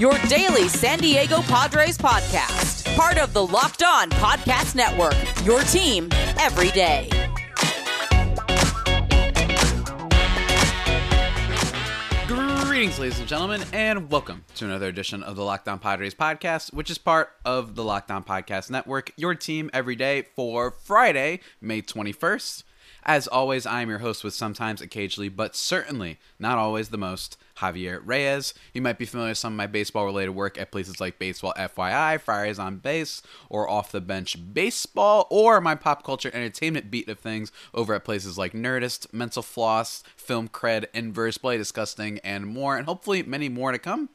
Your 0.00 0.16
daily 0.30 0.66
San 0.66 0.98
Diego 0.98 1.42
Padres 1.42 1.98
podcast. 1.98 2.96
Part 2.96 3.18
of 3.18 3.34
the 3.34 3.46
Locked 3.46 3.82
On 3.82 4.08
Podcast 4.08 4.74
Network. 4.74 5.14
Your 5.44 5.60
team 5.64 6.08
every 6.38 6.70
day. 6.70 7.10
Greetings, 12.26 12.98
ladies 12.98 13.18
and 13.18 13.28
gentlemen, 13.28 13.62
and 13.74 14.10
welcome 14.10 14.42
to 14.54 14.64
another 14.64 14.88
edition 14.88 15.22
of 15.22 15.36
the 15.36 15.44
Locked 15.44 15.68
On 15.68 15.78
Padres 15.78 16.14
podcast, 16.14 16.72
which 16.72 16.88
is 16.88 16.96
part 16.96 17.32
of 17.44 17.74
the 17.74 17.84
Locked 17.84 18.10
On 18.10 18.24
Podcast 18.24 18.70
Network, 18.70 19.12
your 19.18 19.34
team 19.34 19.68
every 19.74 19.96
day 19.96 20.22
for 20.34 20.70
Friday, 20.70 21.40
May 21.60 21.82
21st. 21.82 22.62
As 23.04 23.26
always, 23.26 23.66
I 23.66 23.82
am 23.82 23.90
your 23.90 23.98
host 23.98 24.24
with 24.24 24.34
sometimes, 24.34 24.80
occasionally, 24.80 25.28
but 25.28 25.56
certainly 25.56 26.18
not 26.38 26.58
always 26.58 26.88
the 26.88 26.98
most, 26.98 27.36
Javier 27.60 28.00
Reyes. 28.04 28.54
You 28.74 28.82
might 28.82 28.98
be 28.98 29.04
familiar 29.04 29.30
with 29.30 29.38
some 29.38 29.52
of 29.52 29.56
my 29.56 29.66
baseball 29.66 30.04
related 30.04 30.30
work 30.30 30.58
at 30.58 30.70
places 30.70 31.00
like 31.00 31.18
Baseball 31.18 31.54
FYI, 31.56 32.20
Friars 32.20 32.58
on 32.58 32.78
Base, 32.78 33.22
or 33.48 33.68
Off 33.68 33.92
the 33.92 34.00
Bench 34.00 34.36
Baseball, 34.52 35.26
or 35.30 35.60
my 35.60 35.74
pop 35.74 36.04
culture 36.04 36.30
entertainment 36.32 36.90
beat 36.90 37.08
of 37.08 37.18
things 37.18 37.52
over 37.74 37.94
at 37.94 38.04
places 38.04 38.38
like 38.38 38.52
Nerdist, 38.52 39.12
Mental 39.12 39.42
Floss, 39.42 40.02
Film 40.16 40.48
Cred, 40.48 40.86
Inverse 40.94 41.38
Play 41.38 41.56
Disgusting, 41.56 42.18
and 42.20 42.46
more, 42.46 42.76
and 42.76 42.86
hopefully 42.86 43.22
many 43.22 43.48
more 43.48 43.72
to 43.72 43.78
come 43.78 44.08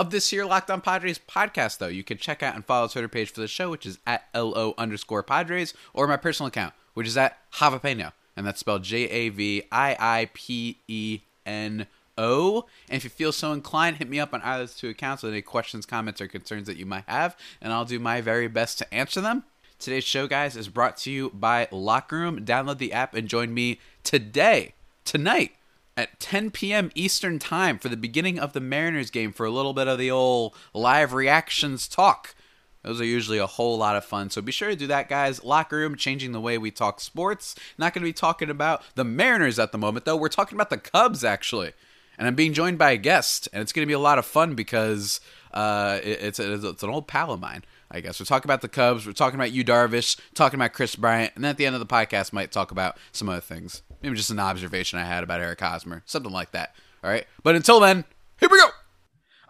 of 0.00 0.10
this 0.10 0.30
here 0.30 0.46
Locked 0.46 0.70
On 0.70 0.80
Padres 0.80 1.18
podcast, 1.18 1.76
though. 1.76 1.86
You 1.88 2.02
can 2.02 2.16
check 2.16 2.42
out 2.42 2.54
and 2.54 2.64
follow 2.64 2.86
the 2.86 2.92
Twitter 2.92 3.08
page 3.08 3.30
for 3.30 3.40
the 3.40 3.48
show, 3.48 3.70
which 3.70 3.84
is 3.84 3.98
at 4.06 4.28
LO 4.34 4.74
underscore 4.78 5.22
Padres, 5.22 5.74
or 5.92 6.06
my 6.06 6.16
personal 6.16 6.48
account, 6.48 6.72
which 6.94 7.06
is 7.06 7.18
at 7.18 7.38
Javiipeno, 7.52 8.12
and 8.34 8.46
that's 8.46 8.60
spelled 8.60 8.82
J 8.82 9.04
A 9.08 9.28
V 9.28 9.64
I 9.70 9.96
I 9.98 10.30
P 10.32 10.78
E 10.88 11.20
N 11.44 11.86
O. 12.20 12.66
And 12.88 12.96
if 12.96 13.04
you 13.04 13.10
feel 13.10 13.32
so 13.32 13.52
inclined, 13.52 13.96
hit 13.96 14.08
me 14.08 14.20
up 14.20 14.34
on 14.34 14.42
either 14.42 14.62
of 14.62 14.68
those 14.68 14.76
two 14.76 14.90
accounts 14.90 15.22
with 15.22 15.32
any 15.32 15.42
questions, 15.42 15.86
comments, 15.86 16.20
or 16.20 16.28
concerns 16.28 16.66
that 16.66 16.76
you 16.76 16.86
might 16.86 17.04
have, 17.08 17.36
and 17.60 17.72
I'll 17.72 17.84
do 17.84 17.98
my 17.98 18.20
very 18.20 18.46
best 18.46 18.78
to 18.78 18.94
answer 18.94 19.20
them. 19.20 19.44
Today's 19.78 20.04
show, 20.04 20.26
guys, 20.26 20.56
is 20.56 20.68
brought 20.68 20.98
to 20.98 21.10
you 21.10 21.30
by 21.30 21.66
Locker 21.72 22.16
Room. 22.16 22.44
Download 22.44 22.76
the 22.76 22.92
app 22.92 23.14
and 23.14 23.26
join 23.26 23.54
me 23.54 23.80
today, 24.04 24.74
tonight, 25.06 25.52
at 25.96 26.20
10 26.20 26.50
p.m. 26.50 26.90
Eastern 26.94 27.38
Time 27.38 27.78
for 27.78 27.88
the 27.88 27.96
beginning 27.96 28.38
of 28.38 28.52
the 28.52 28.60
Mariners 28.60 29.10
game 29.10 29.32
for 29.32 29.46
a 29.46 29.50
little 29.50 29.72
bit 29.72 29.88
of 29.88 29.98
the 29.98 30.10
old 30.10 30.54
live 30.74 31.14
reactions 31.14 31.88
talk. 31.88 32.34
Those 32.82 33.00
are 33.00 33.06
usually 33.06 33.38
a 33.38 33.46
whole 33.46 33.78
lot 33.78 33.96
of 33.96 34.04
fun. 34.04 34.30
So 34.30 34.40
be 34.40 34.52
sure 34.52 34.70
to 34.70 34.76
do 34.76 34.86
that, 34.86 35.08
guys. 35.08 35.44
Locker 35.44 35.76
room, 35.76 35.96
changing 35.96 36.32
the 36.32 36.40
way 36.40 36.58
we 36.58 36.70
talk 36.70 37.00
sports. 37.00 37.54
Not 37.78 37.94
going 37.94 38.02
to 38.02 38.08
be 38.08 38.12
talking 38.12 38.50
about 38.50 38.82
the 38.94 39.04
Mariners 39.04 39.58
at 39.58 39.72
the 39.72 39.78
moment, 39.78 40.04
though. 40.04 40.16
We're 40.16 40.28
talking 40.28 40.56
about 40.56 40.70
the 40.70 40.78
Cubs, 40.78 41.24
actually. 41.24 41.72
And 42.20 42.28
I'm 42.28 42.34
being 42.34 42.52
joined 42.52 42.76
by 42.76 42.90
a 42.90 42.98
guest, 42.98 43.48
and 43.50 43.62
it's 43.62 43.72
going 43.72 43.82
to 43.82 43.88
be 43.88 43.94
a 43.94 43.98
lot 43.98 44.18
of 44.18 44.26
fun 44.26 44.54
because 44.54 45.22
uh, 45.54 46.00
it, 46.04 46.18
it's, 46.20 46.38
a, 46.38 46.68
it's 46.68 46.82
an 46.82 46.90
old 46.90 47.08
pal 47.08 47.32
of 47.32 47.40
mine. 47.40 47.64
I 47.90 48.00
guess 48.00 48.20
we're 48.20 48.26
talking 48.26 48.46
about 48.46 48.60
the 48.60 48.68
Cubs. 48.68 49.06
We're 49.06 49.14
talking 49.14 49.40
about 49.40 49.52
Yu 49.52 49.64
Darvish, 49.64 50.20
talking 50.34 50.60
about 50.60 50.74
Kris 50.74 50.94
Bryant, 50.96 51.32
and 51.34 51.42
then 51.42 51.48
at 51.48 51.56
the 51.56 51.64
end 51.64 51.74
of 51.74 51.80
the 51.80 51.86
podcast, 51.86 52.34
might 52.34 52.52
talk 52.52 52.72
about 52.72 52.98
some 53.10 53.30
other 53.30 53.40
things. 53.40 53.80
Maybe 54.02 54.16
just 54.16 54.28
an 54.28 54.38
observation 54.38 54.98
I 54.98 55.04
had 55.04 55.24
about 55.24 55.40
Eric 55.40 55.60
Hosmer, 55.60 56.02
something 56.04 56.30
like 56.30 56.50
that. 56.50 56.74
All 57.02 57.08
right, 57.08 57.26
but 57.42 57.56
until 57.56 57.80
then, 57.80 58.04
here 58.38 58.50
we 58.50 58.58
go. 58.58 58.68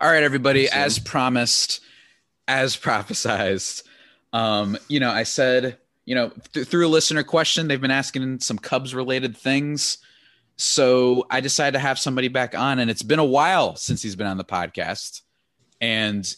All 0.01 0.09
right, 0.09 0.23
everybody. 0.23 0.69
As 0.69 1.01
promised, 1.01 1.81
as 2.47 2.77
prophesized, 2.77 3.83
um, 4.33 4.79
you 4.87 5.01
know, 5.01 5.11
I 5.11 5.25
said, 5.25 5.77
you 6.05 6.15
know, 6.15 6.31
th- 6.53 6.69
through 6.69 6.87
a 6.87 6.89
listener 6.89 7.25
question, 7.25 7.67
they've 7.67 7.81
been 7.81 7.91
asking 7.91 8.39
some 8.39 8.61
Cubs 8.61 8.95
related 8.95 9.37
things. 9.37 9.99
So 10.61 11.27
I 11.31 11.41
decided 11.41 11.73
to 11.73 11.79
have 11.79 11.99
somebody 11.99 12.29
back 12.29 12.55
on, 12.55 12.81
and 12.81 12.91
it's 12.91 13.03
been 13.03 13.19
a 13.19 13.25
while 13.25 13.77
since 13.77 14.03
he's 14.03 14.15
been 14.15 14.27
on 14.27 14.37
the 14.37 14.45
podcast. 14.45 15.23
And 15.81 16.33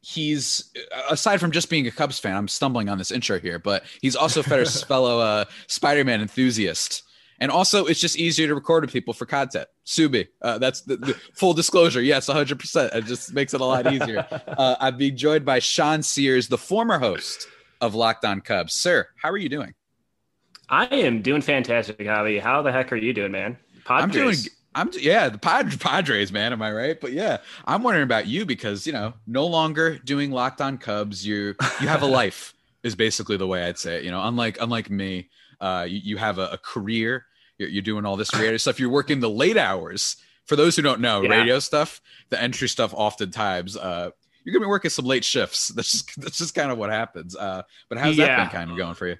he's 0.00 0.72
aside 1.10 1.40
from 1.40 1.50
just 1.50 1.68
being 1.68 1.86
a 1.86 1.90
Cubs 1.90 2.18
fan, 2.18 2.34
I'm 2.34 2.48
stumbling 2.48 2.88
on 2.88 2.96
this 2.96 3.10
intro 3.10 3.38
here, 3.38 3.58
but 3.58 3.84
he's 4.00 4.16
also 4.16 4.40
a 4.40 4.64
fellow 4.64 5.20
uh, 5.20 5.44
Spider-Man 5.66 6.22
enthusiast. 6.22 7.02
And 7.38 7.50
also, 7.50 7.84
it's 7.84 8.00
just 8.00 8.16
easier 8.16 8.46
to 8.46 8.54
record 8.54 8.82
with 8.82 8.94
people 8.94 9.12
for 9.12 9.26
content. 9.26 9.68
Subi, 9.84 10.28
uh, 10.40 10.56
that's 10.56 10.80
the, 10.80 10.96
the, 10.96 11.12
full 11.34 11.52
disclosure. 11.52 12.00
Yes, 12.00 12.30
100%. 12.30 12.94
It 12.94 13.04
just 13.04 13.34
makes 13.34 13.52
it 13.52 13.60
a 13.60 13.64
lot 13.64 13.92
easier. 13.92 14.26
Uh, 14.56 14.74
I'm 14.80 14.96
being 14.96 15.18
joined 15.18 15.44
by 15.44 15.58
Sean 15.58 16.02
Sears, 16.02 16.48
the 16.48 16.56
former 16.56 16.98
host 16.98 17.46
of 17.82 17.94
Locked 17.94 18.24
On 18.24 18.40
Cubs. 18.40 18.72
Sir, 18.72 19.08
how 19.20 19.28
are 19.28 19.36
you 19.36 19.50
doing? 19.50 19.74
I 20.68 20.86
am 20.86 21.20
doing 21.20 21.42
fantastic, 21.42 21.98
Javi. 21.98 22.40
How 22.40 22.62
the 22.62 22.72
heck 22.72 22.90
are 22.90 22.96
you 22.96 23.12
doing, 23.12 23.32
man? 23.32 23.58
Padres. 23.86 24.02
I'm 24.04 24.10
doing. 24.10 24.36
I'm 24.74 24.90
yeah, 25.00 25.28
the 25.28 25.38
Padres, 25.80 26.32
man. 26.32 26.52
Am 26.52 26.60
I 26.60 26.72
right? 26.72 27.00
But 27.00 27.12
yeah, 27.12 27.38
I'm 27.64 27.82
wondering 27.82 28.04
about 28.04 28.26
you 28.26 28.44
because 28.44 28.86
you 28.86 28.92
know, 28.92 29.14
no 29.26 29.46
longer 29.46 29.98
doing 29.98 30.30
Locked 30.30 30.60
On 30.60 30.76
Cubs. 30.76 31.26
You 31.26 31.54
you 31.80 31.88
have 31.88 32.02
a 32.02 32.06
life 32.22 32.54
is 32.82 32.94
basically 32.94 33.36
the 33.36 33.46
way 33.46 33.64
I'd 33.64 33.78
say 33.78 33.96
it. 33.96 34.04
You 34.04 34.10
know, 34.10 34.22
unlike 34.22 34.58
unlike 34.60 34.90
me, 34.90 35.30
uh, 35.60 35.86
you, 35.88 36.00
you 36.02 36.16
have 36.18 36.38
a, 36.38 36.48
a 36.48 36.58
career. 36.58 37.24
You're, 37.58 37.70
you're, 37.70 37.82
doing 37.82 38.04
all 38.04 38.16
this 38.16 38.34
radio 38.38 38.58
stuff. 38.58 38.78
You're 38.78 38.90
working 38.90 39.20
the 39.20 39.30
late 39.30 39.56
hours. 39.56 40.16
For 40.44 40.54
those 40.54 40.76
who 40.76 40.82
don't 40.82 41.00
know, 41.00 41.22
yeah. 41.22 41.30
radio 41.30 41.58
stuff, 41.58 42.00
the 42.28 42.40
entry 42.40 42.68
stuff, 42.68 42.94
oftentimes, 42.94 43.76
uh, 43.76 44.10
you're 44.44 44.52
gonna 44.52 44.64
be 44.64 44.68
working 44.68 44.90
some 44.90 45.04
late 45.04 45.24
shifts. 45.24 45.68
That's 45.68 45.90
just 45.90 46.20
that's 46.20 46.38
just 46.38 46.54
kind 46.54 46.70
of 46.70 46.78
what 46.78 46.90
happens. 46.90 47.34
Uh, 47.34 47.62
but 47.88 47.98
how's 47.98 48.16
yeah. 48.16 48.26
that 48.26 48.36
been 48.44 48.60
kind 48.60 48.70
of 48.70 48.76
going 48.76 48.94
for 48.94 49.08
you? 49.08 49.16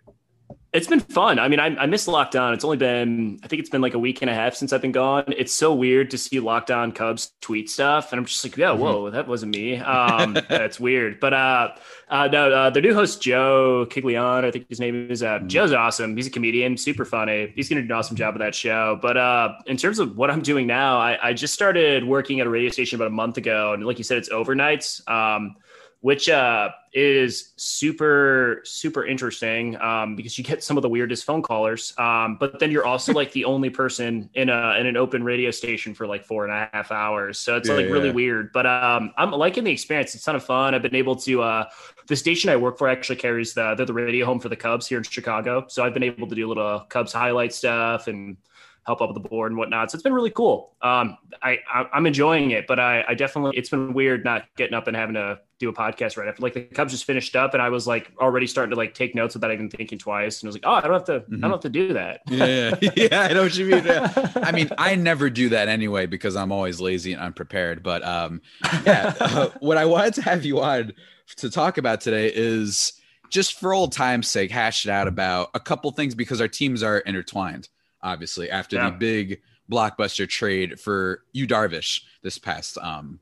It's 0.77 0.87
been 0.87 1.01
fun. 1.01 1.39
I 1.39 1.49
mean, 1.49 1.59
I, 1.59 1.69
I 1.69 1.87
missed 1.87 2.07
lockdown. 2.07 2.53
It's 2.53 2.63
only 2.63 2.77
been, 2.77 3.41
I 3.43 3.49
think 3.49 3.61
it's 3.61 3.71
been 3.71 3.81
like 3.81 3.95
a 3.95 3.99
week 3.99 4.21
and 4.21 4.29
a 4.29 4.35
half 4.35 4.55
since 4.55 4.75
I've 4.75 4.83
been 4.83 4.93
gone. 4.93 5.25
It's 5.29 5.51
so 5.51 5.73
weird 5.75 6.11
to 6.11 6.19
see 6.19 6.39
Locked 6.39 6.71
On 6.71 6.93
Cubs 6.93 7.33
tweet 7.41 7.71
stuff, 7.71 8.13
and 8.13 8.19
I'm 8.19 8.27
just 8.27 8.45
like, 8.45 8.59
yeah, 8.59 8.73
mm-hmm. 8.73 8.83
whoa, 8.83 9.11
that 9.11 9.27
wasn't 9.27 9.57
me. 9.57 9.79
Um, 9.79 10.35
that's 10.51 10.79
weird. 10.79 11.19
But 11.19 11.33
uh, 11.33 11.69
uh, 12.11 12.29
no, 12.31 12.53
uh, 12.53 12.69
the 12.69 12.83
new 12.83 12.93
host 12.93 13.23
Joe 13.23 13.87
Kigliano, 13.89 14.45
I 14.45 14.51
think 14.51 14.69
his 14.69 14.79
name 14.79 15.11
is. 15.11 15.23
Uh, 15.23 15.39
mm-hmm. 15.39 15.47
Joe's 15.47 15.73
awesome. 15.73 16.15
He's 16.15 16.27
a 16.27 16.31
comedian, 16.31 16.77
super 16.77 17.07
funny. 17.07 17.55
He's 17.57 17.71
gonna 17.71 17.81
do 17.81 17.87
an 17.87 17.93
awesome 17.93 18.17
job 18.17 18.35
of 18.35 18.41
that 18.41 18.55
show. 18.55 18.99
But 19.01 19.17
uh, 19.17 19.55
in 19.65 19.79
terms 19.79 19.99
of 19.99 20.19
what 20.19 20.31
I'm 20.31 20.43
doing 20.43 20.67
now, 20.67 20.99
I, 20.99 21.31
I 21.31 21.33
just 21.33 21.55
started 21.55 22.05
working 22.05 22.41
at 22.41 22.47
a 22.47 22.51
radio 22.51 22.69
station 22.69 22.97
about 22.97 23.09
a 23.09 23.15
month 23.15 23.39
ago, 23.39 23.73
and 23.73 23.83
like 23.87 23.97
you 23.97 24.05
said, 24.05 24.19
it's 24.19 24.29
overnights. 24.29 25.09
Um, 25.09 25.57
which 26.01 26.29
uh, 26.29 26.71
is 26.93 27.53
super 27.57 28.61
super 28.65 29.05
interesting 29.05 29.77
um, 29.81 30.15
because 30.15 30.39
you 30.39 30.45
get 30.45 30.63
some 30.63 30.77
of 30.77 30.83
the 30.83 30.89
weirdest 30.89 31.25
phone 31.25 31.43
callers. 31.43 31.93
Um, 31.99 32.37
but 32.39 32.59
then 32.59 32.71
you're 32.71 32.87
also 32.87 33.13
like 33.21 33.33
the 33.33 33.45
only 33.45 33.71
person 33.71 34.31
in 34.35 34.49
a 34.49 34.77
in 34.79 34.87
an 34.87 34.97
open 34.97 35.25
radio 35.25 35.51
station 35.51 35.95
for 35.95 36.07
like 36.07 36.25
four 36.25 36.45
and 36.45 36.53
a 36.53 36.69
half 36.73 36.93
hours, 36.93 37.39
so 37.39 37.57
it's 37.57 37.69
yeah, 37.69 37.75
like 37.75 37.87
really 37.87 38.11
weird. 38.11 38.53
But 38.53 38.67
um, 38.67 39.13
I'm 39.17 39.31
liking 39.31 39.65
the 39.65 39.73
experience. 39.73 40.15
It's 40.15 40.23
a 40.25 40.27
ton 40.27 40.37
of 40.37 40.45
fun. 40.45 40.75
I've 40.75 40.83
been 40.83 40.95
able 40.95 41.17
to. 41.17 41.43
Uh, 41.43 41.65
the 42.07 42.17
station 42.17 42.51
I 42.51 42.57
work 42.57 42.79
for 42.79 42.89
actually 42.89 43.17
carries 43.17 43.55
the 43.55 43.75
they're 43.75 43.87
the 43.87 43.93
radio 43.93 44.27
home 44.27 44.39
for 44.39 44.49
the 44.49 44.57
Cubs 44.57 44.87
here 44.87 44.99
in 44.99 45.05
Chicago, 45.05 45.65
so 45.69 45.85
I've 45.85 45.95
been 45.95 46.05
able 46.05 46.29
to 46.29 46.35
do 46.35 46.47
a 46.47 46.49
little 46.49 46.81
Cubs 46.89 47.13
highlight 47.13 47.53
stuff 47.53 48.07
and 48.07 48.37
help 48.87 49.01
up 49.01 49.09
with 49.13 49.21
the 49.21 49.29
board 49.29 49.51
and 49.51 49.59
whatnot. 49.59 49.91
So 49.91 49.97
it's 49.97 50.03
been 50.03 50.13
really 50.13 50.31
cool. 50.31 50.73
Um, 50.81 51.19
I, 51.43 51.59
I 51.73 51.87
am 51.93 52.07
enjoying 52.07 52.53
it, 52.53 52.67
but 52.67 52.79
I, 52.79 53.05
I 53.09 53.15
definitely 53.15 53.59
it's 53.59 53.69
been 53.69 53.93
weird 53.93 54.25
not 54.25 54.45
getting 54.57 54.75
up 54.75 54.87
and 54.87 54.97
having 54.97 55.15
to 55.15 55.41
do 55.59 55.69
a 55.69 55.73
podcast 55.73 56.17
right 56.17 56.29
after. 56.29 56.41
Like 56.41 56.55
the 56.55 56.63
Cubs 56.63 56.93
just 56.93 57.05
finished 57.05 57.35
up, 57.35 57.53
and 57.53 57.63
I 57.63 57.69
was 57.69 57.87
like 57.87 58.13
already 58.21 58.47
starting 58.47 58.71
to 58.71 58.77
like 58.77 58.95
take 58.95 59.15
notes 59.15 59.35
without 59.35 59.53
even 59.53 59.69
thinking 59.69 59.99
twice, 59.99 60.41
and 60.41 60.47
I 60.47 60.49
was 60.51 60.57
like, 60.57 60.65
oh, 60.67 60.73
I 60.73 60.81
don't 60.83 60.93
have 60.93 61.05
to, 61.05 61.21
mm-hmm. 61.21 61.37
I 61.37 61.41
don't 61.41 61.51
have 61.53 61.61
to 61.61 61.69
do 61.69 61.93
that. 61.95 62.21
Yeah, 62.29 62.77
yeah, 62.81 63.23
I 63.31 63.33
know 63.33 63.43
what 63.43 63.57
you 63.57 63.67
mean. 63.67 63.85
I 63.87 64.53
mean, 64.53 64.71
I 64.79 64.95
never 64.97 65.31
do 65.31 65.49
that 65.49 65.69
anyway 65.69 66.07
because 66.07 66.37
I'm 66.37 66.53
always 66.53 66.81
lazy 66.81 67.13
and 67.13 67.21
unprepared. 67.21 67.83
But 67.83 68.05
um, 68.05 68.41
yeah, 68.85 69.15
uh, 69.19 69.51
what 69.59 69.79
I 69.79 69.85
wanted 69.85 70.15
to 70.15 70.23
have 70.23 70.45
you 70.45 70.61
on 70.61 70.93
to 71.39 71.51
talk 71.51 71.77
about 71.79 72.01
today 72.01 72.31
is 72.33 72.93
just 73.31 73.59
for 73.59 73.75
old 73.75 73.93
time's 73.93 74.29
sake, 74.29 74.53
hash 74.53 74.87
it 74.87 74.91
out 74.91 75.09
about 75.09 75.51
a 75.55 75.61
couple 75.61 75.91
things 75.91 76.15
because 76.15 76.41
our 76.41 76.49
teams 76.49 76.85
are 76.85 76.99
intertwined. 76.99 77.69
Obviously, 78.03 78.51
after 78.51 78.77
yeah. 78.77 78.91
the 78.91 78.97
big 78.97 79.41
blockbuster 79.71 80.29
trade 80.29 80.79
for 80.79 81.23
Yu 81.33 81.47
Darvish 81.47 82.03
this 82.23 82.39
past 82.39 82.79
um 82.79 83.19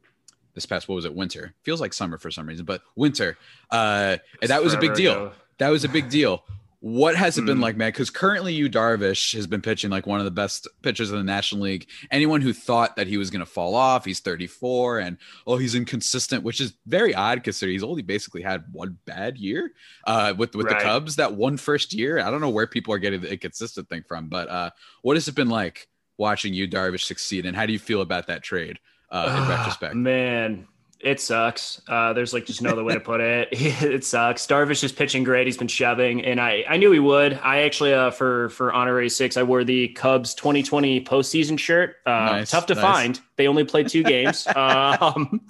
this 0.55 0.67
past 0.67 0.89
what 0.89 0.95
was 0.95 1.05
it 1.05 1.15
winter 1.15 1.53
feels 1.63 1.81
like 1.81 1.93
summer 1.93 2.19
for 2.19 2.31
some 2.31 2.47
reason 2.47 2.65
but 2.65 2.83
winter 2.97 3.37
uh 3.71 4.17
and 4.41 4.51
that 4.51 4.63
was 4.63 4.75
a 4.75 4.79
big 4.79 4.95
deal 4.95 5.13
ago. 5.13 5.33
that 5.59 5.71
was 5.71 5.85
a 5.85 5.89
big 5.89 6.09
deal 6.09 6.45
what 6.85 7.17
has 7.17 7.39
it 7.39 7.45
mm. 7.45 7.47
been 7.47 7.57
hmm. 7.57 7.63
like, 7.63 7.79
man? 7.79 7.89
Because 7.89 8.11
currently, 8.11 8.53
Yu 8.53 8.69
Darvish 8.69 9.35
has 9.35 9.47
been 9.47 9.63
pitching 9.63 9.89
like 9.89 10.07
one 10.07 10.19
of 10.19 10.27
the 10.27 10.31
best 10.31 10.69
pitchers 10.83 11.11
in 11.11 11.17
the 11.17 11.25
National 11.25 11.63
League. 11.63 11.89
Anyone 12.11 12.43
who 12.43 12.53
thought 12.53 12.97
that 12.97 13.07
he 13.07 13.17
was 13.17 13.31
going 13.31 13.41
to 13.41 13.51
fall 13.51 13.75
off, 13.75 14.05
he's 14.05 14.21
34, 14.21 14.99
and 14.99 15.17
oh, 15.47 15.57
he's 15.57 15.75
inconsistent, 15.75 16.45
which 16.45 16.61
is 16.61 16.75
very 16.85 17.15
odd 17.15 17.43
considering 17.43 17.75
he's 17.75 17.83
only 17.83 18.03
basically 18.03 18.43
had 18.43 18.65
one 18.71 18.99
bad 19.07 19.39
year 19.39 19.73
uh, 20.07 20.35
with 20.37 20.55
with 20.55 20.67
right. 20.67 20.79
the 20.79 20.85
Cubs. 20.85 21.17
That 21.17 21.33
one 21.33 21.57
first 21.57 21.95
year, 21.95 22.19
I 22.19 22.31
don't 22.31 22.43
know 22.43 22.51
where 22.51 22.67
people 22.67 22.93
are 22.93 22.99
getting 22.99 23.23
the 23.23 23.33
inconsistent 23.33 23.89
thing 23.89 24.05
from, 24.07 24.29
but 24.29 24.51
uh, 24.51 24.69
what 25.01 25.17
has 25.17 25.27
it 25.27 25.35
been 25.35 25.49
like 25.49 25.89
watching 26.19 26.53
Yu 26.53 26.69
Darvish 26.69 27.05
succeed, 27.05 27.47
and 27.47 27.57
how 27.57 27.65
do 27.65 27.73
you 27.73 27.79
feel 27.79 28.03
about 28.03 28.27
that 28.27 28.43
trade 28.43 28.79
uh, 29.11 29.41
in 29.43 29.49
retrospect? 29.49 29.95
Man, 29.95 30.69
it 31.05 31.21
sucks. 31.21 31.81
Uh, 31.87 32.13
there's 32.13 32.33
like 32.33 32.47
just 32.47 32.63
no 32.63 32.71
other 32.71 32.83
way 32.83 32.95
to 32.95 33.01
put 33.13 33.21
it. 33.21 33.49
it 33.53 34.05
sucks. 34.05 34.47
Darvish 34.47 34.83
is 34.83 34.93
pitching 34.93 35.23
great. 35.23 35.47
He's 35.47 35.57
been 35.57 35.69
shoving, 35.69 36.25
and 36.25 36.41
I 36.41 36.65
I 36.69 36.77
knew 36.77 36.91
he 36.91 36.99
would. 36.99 37.35
I 37.43 37.63
actually 37.63 37.93
uh, 37.93 38.11
for 38.11 38.49
for 38.51 38.73
honorary 38.73 39.09
six, 39.09 39.37
I 39.37 39.43
wore 39.43 39.65
the 39.65 39.89
Cubs 39.89 40.35
2020 40.35 41.05
postseason 41.05 41.59
shirt. 41.59 41.97
Uh, 42.07 42.11
nice, 42.11 42.51
tough 42.51 42.67
to 42.67 42.75
nice. 42.75 42.83
find. 42.83 43.21
They 43.37 43.47
only 43.47 43.65
played 43.65 43.89
two 43.89 44.03
games. 44.03 44.47
um, 44.57 45.41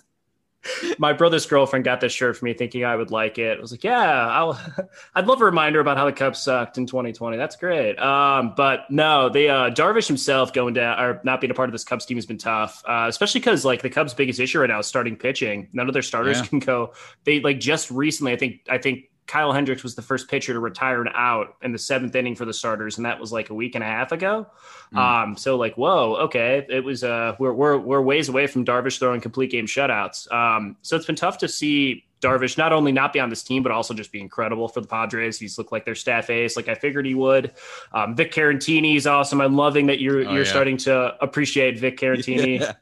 my 0.98 1.12
brother's 1.12 1.46
girlfriend 1.46 1.84
got 1.84 2.00
this 2.00 2.12
shirt 2.12 2.36
for 2.36 2.44
me 2.44 2.54
thinking 2.54 2.84
I 2.84 2.96
would 2.96 3.10
like 3.10 3.38
it. 3.38 3.58
I 3.58 3.60
was 3.60 3.70
like, 3.70 3.84
yeah, 3.84 4.28
I'll, 4.28 4.60
I'd 5.14 5.26
love 5.26 5.40
a 5.40 5.44
reminder 5.44 5.80
about 5.80 5.96
how 5.96 6.04
the 6.04 6.12
Cubs 6.12 6.40
sucked 6.40 6.78
in 6.78 6.86
2020. 6.86 7.36
That's 7.36 7.56
great. 7.56 7.98
Um, 7.98 8.54
but 8.56 8.90
no, 8.90 9.28
the 9.28 9.48
uh, 9.48 9.70
Darvish 9.70 10.06
himself 10.06 10.52
going 10.52 10.74
down 10.74 10.98
or 11.00 11.20
not 11.24 11.40
being 11.40 11.50
a 11.50 11.54
part 11.54 11.68
of 11.68 11.72
this 11.72 11.84
Cubs 11.84 12.06
team 12.06 12.16
has 12.16 12.26
been 12.26 12.38
tough, 12.38 12.82
uh, 12.86 13.06
especially 13.08 13.40
because 13.40 13.64
like 13.64 13.82
the 13.82 13.90
Cubs' 13.90 14.14
biggest 14.14 14.40
issue 14.40 14.60
right 14.60 14.70
now 14.70 14.78
is 14.78 14.86
starting 14.86 15.16
pitching. 15.16 15.68
None 15.72 15.88
of 15.88 15.92
their 15.92 16.02
starters 16.02 16.38
yeah. 16.38 16.46
can 16.46 16.58
go. 16.58 16.92
They 17.24 17.40
like 17.40 17.60
just 17.60 17.90
recently, 17.90 18.32
I 18.32 18.36
think, 18.36 18.60
I 18.68 18.78
think 18.78 19.10
Kyle 19.26 19.52
Hendricks 19.52 19.82
was 19.82 19.94
the 19.94 20.02
first 20.02 20.28
pitcher 20.28 20.52
to 20.52 20.60
retire 20.60 21.00
and 21.00 21.10
out 21.14 21.56
in 21.62 21.72
the 21.72 21.78
seventh 21.78 22.14
inning 22.14 22.36
for 22.36 22.44
the 22.44 22.52
starters, 22.52 22.98
and 22.98 23.06
that 23.06 23.18
was 23.18 23.32
like 23.32 23.50
a 23.50 23.54
week 23.54 23.74
and 23.74 23.82
a 23.82 23.86
half 23.86 24.12
ago. 24.12 24.46
Mm. 24.92 24.98
Um, 24.98 25.36
so 25.36 25.56
like, 25.56 25.76
whoa, 25.76 26.16
okay, 26.16 26.66
it 26.68 26.84
was 26.84 27.02
uh, 27.02 27.34
we're 27.38 27.52
we're 27.52 27.78
we're 27.78 28.02
ways 28.02 28.28
away 28.28 28.46
from 28.46 28.64
Darvish 28.64 28.98
throwing 28.98 29.20
complete 29.20 29.50
game 29.50 29.66
shutouts. 29.66 30.30
Um, 30.32 30.76
so 30.82 30.96
it's 30.96 31.06
been 31.06 31.16
tough 31.16 31.38
to 31.38 31.48
see 31.48 32.04
Darvish 32.20 32.58
not 32.58 32.72
only 32.72 32.92
not 32.92 33.12
be 33.12 33.20
on 33.20 33.30
this 33.30 33.42
team, 33.42 33.62
but 33.62 33.72
also 33.72 33.94
just 33.94 34.12
be 34.12 34.20
incredible 34.20 34.68
for 34.68 34.80
the 34.80 34.86
Padres. 34.86 35.38
He's 35.38 35.56
looked 35.56 35.72
like 35.72 35.84
their 35.84 35.94
staff 35.94 36.28
ace, 36.28 36.56
like 36.56 36.68
I 36.68 36.74
figured 36.74 37.06
he 37.06 37.14
would. 37.14 37.52
Um, 37.92 38.14
Vic 38.14 38.32
Caratini 38.32 38.96
is 38.96 39.06
awesome. 39.06 39.40
I'm 39.40 39.56
loving 39.56 39.86
that 39.86 40.00
you're 40.00 40.26
oh, 40.26 40.32
you're 40.32 40.44
yeah. 40.44 40.50
starting 40.50 40.76
to 40.78 41.16
appreciate 41.22 41.78
Vic 41.78 41.96
Caratini. 42.00 42.60
Yeah. 42.60 42.72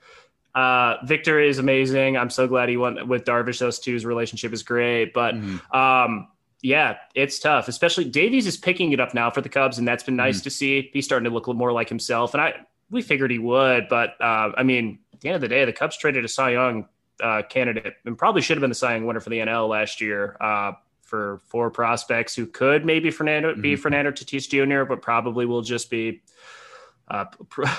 Uh, 0.55 0.99
Victor 1.05 1.41
is 1.41 1.59
amazing. 1.59 2.17
I'm 2.17 2.31
so 2.31 2.47
glad 2.47 2.69
he 2.69 2.77
went 2.77 3.07
with 3.09 3.25
Darvish. 3.25 3.59
Those 3.59 3.79
two's 3.79 4.05
relationship 4.05 4.53
is 4.53 4.63
great. 4.63 5.15
But 5.15 5.35
mm. 5.35 5.75
um, 5.75 6.29
yeah, 6.63 6.97
it's 7.15 7.39
tough. 7.41 7.67
Especially 7.67 8.05
Davies 8.05 8.47
is 8.47 8.57
picking 8.57 8.93
it 8.93 9.01
up 9.01 9.15
now 9.15 9.31
for 9.31 9.41
the 9.41 9.49
Cubs, 9.49 9.79
and 9.79 9.87
that's 9.87 10.05
been 10.05 10.17
nice 10.17 10.41
mm. 10.41 10.45
to 10.45 10.51
see. 10.51 10.91
He's 10.93 11.05
starting 11.05 11.25
to 11.25 11.35
look 11.35 11.49
more 11.49 11.73
like 11.73 11.89
himself, 11.89 12.35
and 12.35 12.41
I 12.41 12.55
we 12.91 13.03
figured 13.03 13.33
he 13.33 13.39
would. 13.39 13.89
But 13.89 14.11
uh, 14.21 14.53
I 14.57 14.63
mean, 14.63 15.01
at 15.13 15.21
the 15.21 15.29
end 15.29 15.35
of 15.35 15.41
the 15.41 15.49
day, 15.49 15.65
the 15.65 15.73
Cubs 15.73 15.97
traded 15.97 16.25
a 16.25 16.29
Cy 16.29 16.51
Young 16.51 16.87
uh, 17.21 17.43
candidate 17.49 17.95
and 18.05 18.17
probably 18.17 18.43
should 18.43 18.57
have 18.57 18.61
been 18.61 18.71
the 18.71 18.77
Cy 18.77 18.95
Young 18.95 19.07
winner 19.07 19.21
for 19.21 19.31
the 19.31 19.39
NL 19.39 19.69
last 19.69 20.01
year. 20.01 20.37
Uh, 20.41 20.73
for 21.03 21.43
four 21.45 21.71
prospects 21.71 22.35
who 22.35 22.47
could 22.47 22.87
maybe 22.87 23.11
Fernando 23.11 23.53
mm-hmm. 23.53 23.61
be 23.61 23.77
Fernando 23.77 24.11
Tatis 24.11 24.49
Jr., 24.49 24.89
but 24.89 25.03
probably 25.03 25.45
will 25.45 25.61
just 25.61 25.91
be 25.91 26.23
uh, 27.09 27.27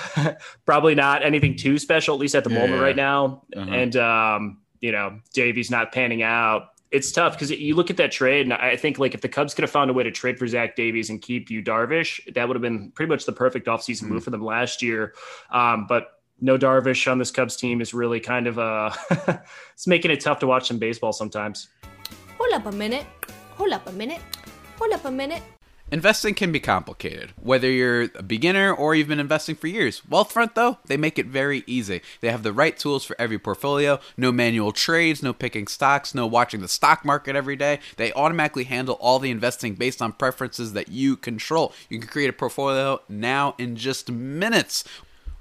probably 0.66 0.94
not 0.94 1.24
anything 1.24 1.56
too 1.56 1.76
special, 1.80 2.14
at 2.14 2.20
least 2.20 2.36
at 2.36 2.44
the 2.44 2.50
yeah, 2.50 2.58
moment 2.60 2.76
yeah. 2.76 2.84
right 2.84 2.94
now. 2.94 3.42
Uh-huh. 3.56 3.68
And 3.68 3.96
um, 3.96 4.58
you 4.80 4.92
know, 4.92 5.18
Davies 5.32 5.68
not 5.68 5.90
panning 5.90 6.22
out 6.22 6.73
it's 6.94 7.10
tough 7.10 7.32
because 7.32 7.50
you 7.50 7.74
look 7.74 7.90
at 7.90 7.96
that 7.96 8.12
trade, 8.12 8.46
and 8.46 8.52
I 8.54 8.76
think 8.76 9.00
like 9.00 9.14
if 9.14 9.20
the 9.20 9.28
Cubs 9.28 9.52
could 9.52 9.62
have 9.62 9.70
found 9.70 9.90
a 9.90 9.92
way 9.92 10.04
to 10.04 10.12
trade 10.12 10.38
for 10.38 10.46
Zach 10.46 10.76
Davies 10.76 11.10
and 11.10 11.20
keep 11.20 11.50
Yu 11.50 11.60
Darvish, 11.60 12.32
that 12.34 12.46
would 12.46 12.54
have 12.54 12.62
been 12.62 12.92
pretty 12.92 13.10
much 13.10 13.26
the 13.26 13.32
perfect 13.32 13.66
offseason 13.66 14.04
mm-hmm. 14.04 14.14
move 14.14 14.24
for 14.24 14.30
them 14.30 14.44
last 14.44 14.80
year. 14.80 15.12
Um, 15.50 15.86
but 15.88 16.20
no 16.40 16.56
Darvish 16.56 17.10
on 17.10 17.18
this 17.18 17.32
Cubs 17.32 17.56
team 17.56 17.80
is 17.80 17.94
really 17.94 18.20
kind 18.20 18.46
of 18.46 18.60
uh, 18.60 18.92
it's 19.74 19.88
making 19.88 20.12
it 20.12 20.20
tough 20.20 20.38
to 20.38 20.46
watch 20.46 20.68
some 20.68 20.78
baseball 20.78 21.12
sometimes. 21.12 21.68
Hold 22.38 22.52
up 22.52 22.66
a 22.66 22.72
minute. 22.72 23.06
Hold 23.56 23.72
up 23.72 23.88
a 23.88 23.92
minute. 23.92 24.20
Hold 24.78 24.92
up 24.92 25.04
a 25.04 25.10
minute. 25.10 25.42
Investing 25.92 26.34
can 26.34 26.50
be 26.50 26.60
complicated, 26.60 27.34
whether 27.36 27.70
you're 27.70 28.08
a 28.14 28.22
beginner 28.22 28.72
or 28.72 28.94
you've 28.94 29.08
been 29.08 29.20
investing 29.20 29.54
for 29.54 29.66
years. 29.66 30.00
Wealthfront, 30.10 30.54
though, 30.54 30.78
they 30.86 30.96
make 30.96 31.18
it 31.18 31.26
very 31.26 31.62
easy. 31.66 32.00
They 32.20 32.30
have 32.30 32.42
the 32.42 32.54
right 32.54 32.76
tools 32.76 33.04
for 33.04 33.14
every 33.18 33.38
portfolio 33.38 34.00
no 34.16 34.32
manual 34.32 34.72
trades, 34.72 35.22
no 35.22 35.34
picking 35.34 35.66
stocks, 35.66 36.14
no 36.14 36.26
watching 36.26 36.62
the 36.62 36.68
stock 36.68 37.04
market 37.04 37.36
every 37.36 37.54
day. 37.54 37.80
They 37.96 38.12
automatically 38.14 38.64
handle 38.64 38.94
all 38.94 39.18
the 39.18 39.30
investing 39.30 39.74
based 39.74 40.00
on 40.00 40.12
preferences 40.12 40.72
that 40.72 40.88
you 40.88 41.16
control. 41.16 41.74
You 41.90 41.98
can 41.98 42.08
create 42.08 42.30
a 42.30 42.32
portfolio 42.32 43.02
now 43.08 43.54
in 43.58 43.76
just 43.76 44.10
minutes. 44.10 44.84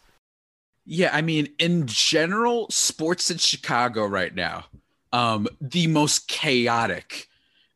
Yeah, 0.87 1.11
I 1.13 1.23
mean, 1.23 1.49
in 1.59 1.87
general, 1.87 2.69
sports 2.71 3.31
in 3.31 3.39
Chicago 3.39 4.07
right 4.07 4.35
now, 4.35 4.67
um, 5.13 5.49
the 5.61 5.87
most 5.87 6.29
chaotic 6.29 7.29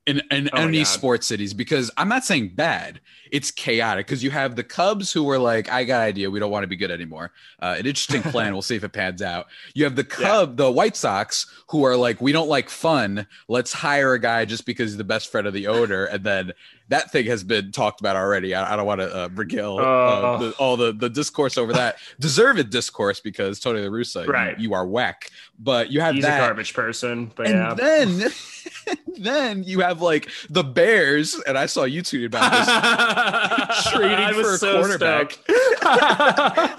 in, 0.08 0.22
in 0.30 0.50
oh 0.52 0.62
any 0.62 0.84
sports 0.84 1.26
cities 1.26 1.54
because 1.54 1.90
I'm 1.96 2.08
not 2.08 2.24
saying 2.24 2.54
bad 2.54 3.00
it's 3.30 3.50
chaotic 3.50 4.06
because 4.06 4.22
you 4.22 4.30
have 4.30 4.56
the 4.56 4.64
Cubs 4.64 5.12
who 5.12 5.24
were 5.24 5.38
like, 5.38 5.70
I 5.70 5.84
got 5.84 6.00
an 6.00 6.08
idea, 6.08 6.30
we 6.30 6.40
don't 6.40 6.50
want 6.50 6.64
to 6.64 6.68
be 6.68 6.76
good 6.76 6.90
anymore. 6.90 7.32
Uh, 7.60 7.76
an 7.78 7.86
interesting 7.86 8.22
plan. 8.30 8.52
we'll 8.52 8.62
see 8.62 8.76
if 8.76 8.84
it 8.84 8.92
pans 8.92 9.22
out. 9.22 9.46
You 9.74 9.84
have 9.84 9.96
the 9.96 10.04
Cub, 10.04 10.50
yeah. 10.50 10.64
the 10.64 10.72
White 10.72 10.96
Sox, 10.96 11.46
who 11.68 11.84
are 11.84 11.96
like, 11.96 12.20
we 12.20 12.32
don't 12.32 12.48
like 12.48 12.70
fun. 12.70 13.26
Let's 13.48 13.72
hire 13.72 14.14
a 14.14 14.20
guy 14.20 14.44
just 14.44 14.66
because 14.66 14.90
he's 14.90 14.96
the 14.96 15.04
best 15.04 15.30
friend 15.30 15.46
of 15.46 15.54
the 15.54 15.66
owner, 15.66 16.04
and 16.04 16.24
then 16.24 16.52
that 16.88 17.12
thing 17.12 17.26
has 17.26 17.44
been 17.44 17.70
talked 17.70 18.00
about 18.00 18.16
already. 18.16 18.54
I, 18.54 18.72
I 18.72 18.76
don't 18.76 18.86
want 18.86 19.00
to 19.00 19.14
uh, 19.14 19.28
regale 19.34 19.78
uh, 19.78 19.82
uh, 19.82 20.36
the, 20.38 20.50
all 20.52 20.76
the, 20.76 20.92
the 20.92 21.10
discourse 21.10 21.58
over 21.58 21.72
that. 21.74 21.98
Deserved 22.18 22.70
discourse 22.70 23.20
because 23.20 23.60
Tony 23.60 23.80
La 23.80 23.88
Russa, 23.88 24.26
right. 24.26 24.58
you, 24.58 24.70
you, 24.70 24.74
are 24.74 24.86
whack. 24.86 25.30
But 25.58 25.90
you 25.90 26.00
have 26.00 26.14
He's 26.14 26.24
that. 26.24 26.40
a 26.40 26.46
garbage 26.46 26.72
person. 26.72 27.30
But 27.34 27.48
and 27.48 27.56
yeah. 27.56 27.74
then, 27.74 28.30
then 29.18 29.62
you 29.64 29.80
have 29.80 30.00
like 30.00 30.30
the 30.48 30.64
Bears, 30.64 31.34
and 31.46 31.58
I 31.58 31.66
saw 31.66 31.84
you 31.84 32.02
tweeted 32.02 32.26
about 32.26 32.52
this 32.52 33.92
trading 33.92 34.42
for 34.42 34.54
a 34.54 34.58
so 34.58 34.78
quarterback. 34.78 35.38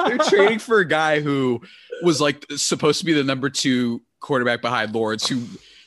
They're 0.07 0.17
trading 0.29 0.59
for 0.59 0.79
a 0.79 0.87
guy 0.87 1.19
who 1.21 1.61
was 2.01 2.19
like 2.19 2.45
supposed 2.55 2.99
to 2.99 3.05
be 3.05 3.13
the 3.13 3.23
number 3.23 3.49
two 3.49 4.01
quarterback 4.19 4.61
behind 4.61 4.93
Lawrence, 4.93 5.27
who, 5.27 5.43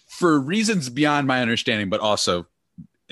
for 0.07 0.38
reasons 0.38 0.88
beyond 0.91 1.26
my 1.26 1.43
understanding, 1.43 1.88
but 1.88 2.00
also 2.00 2.47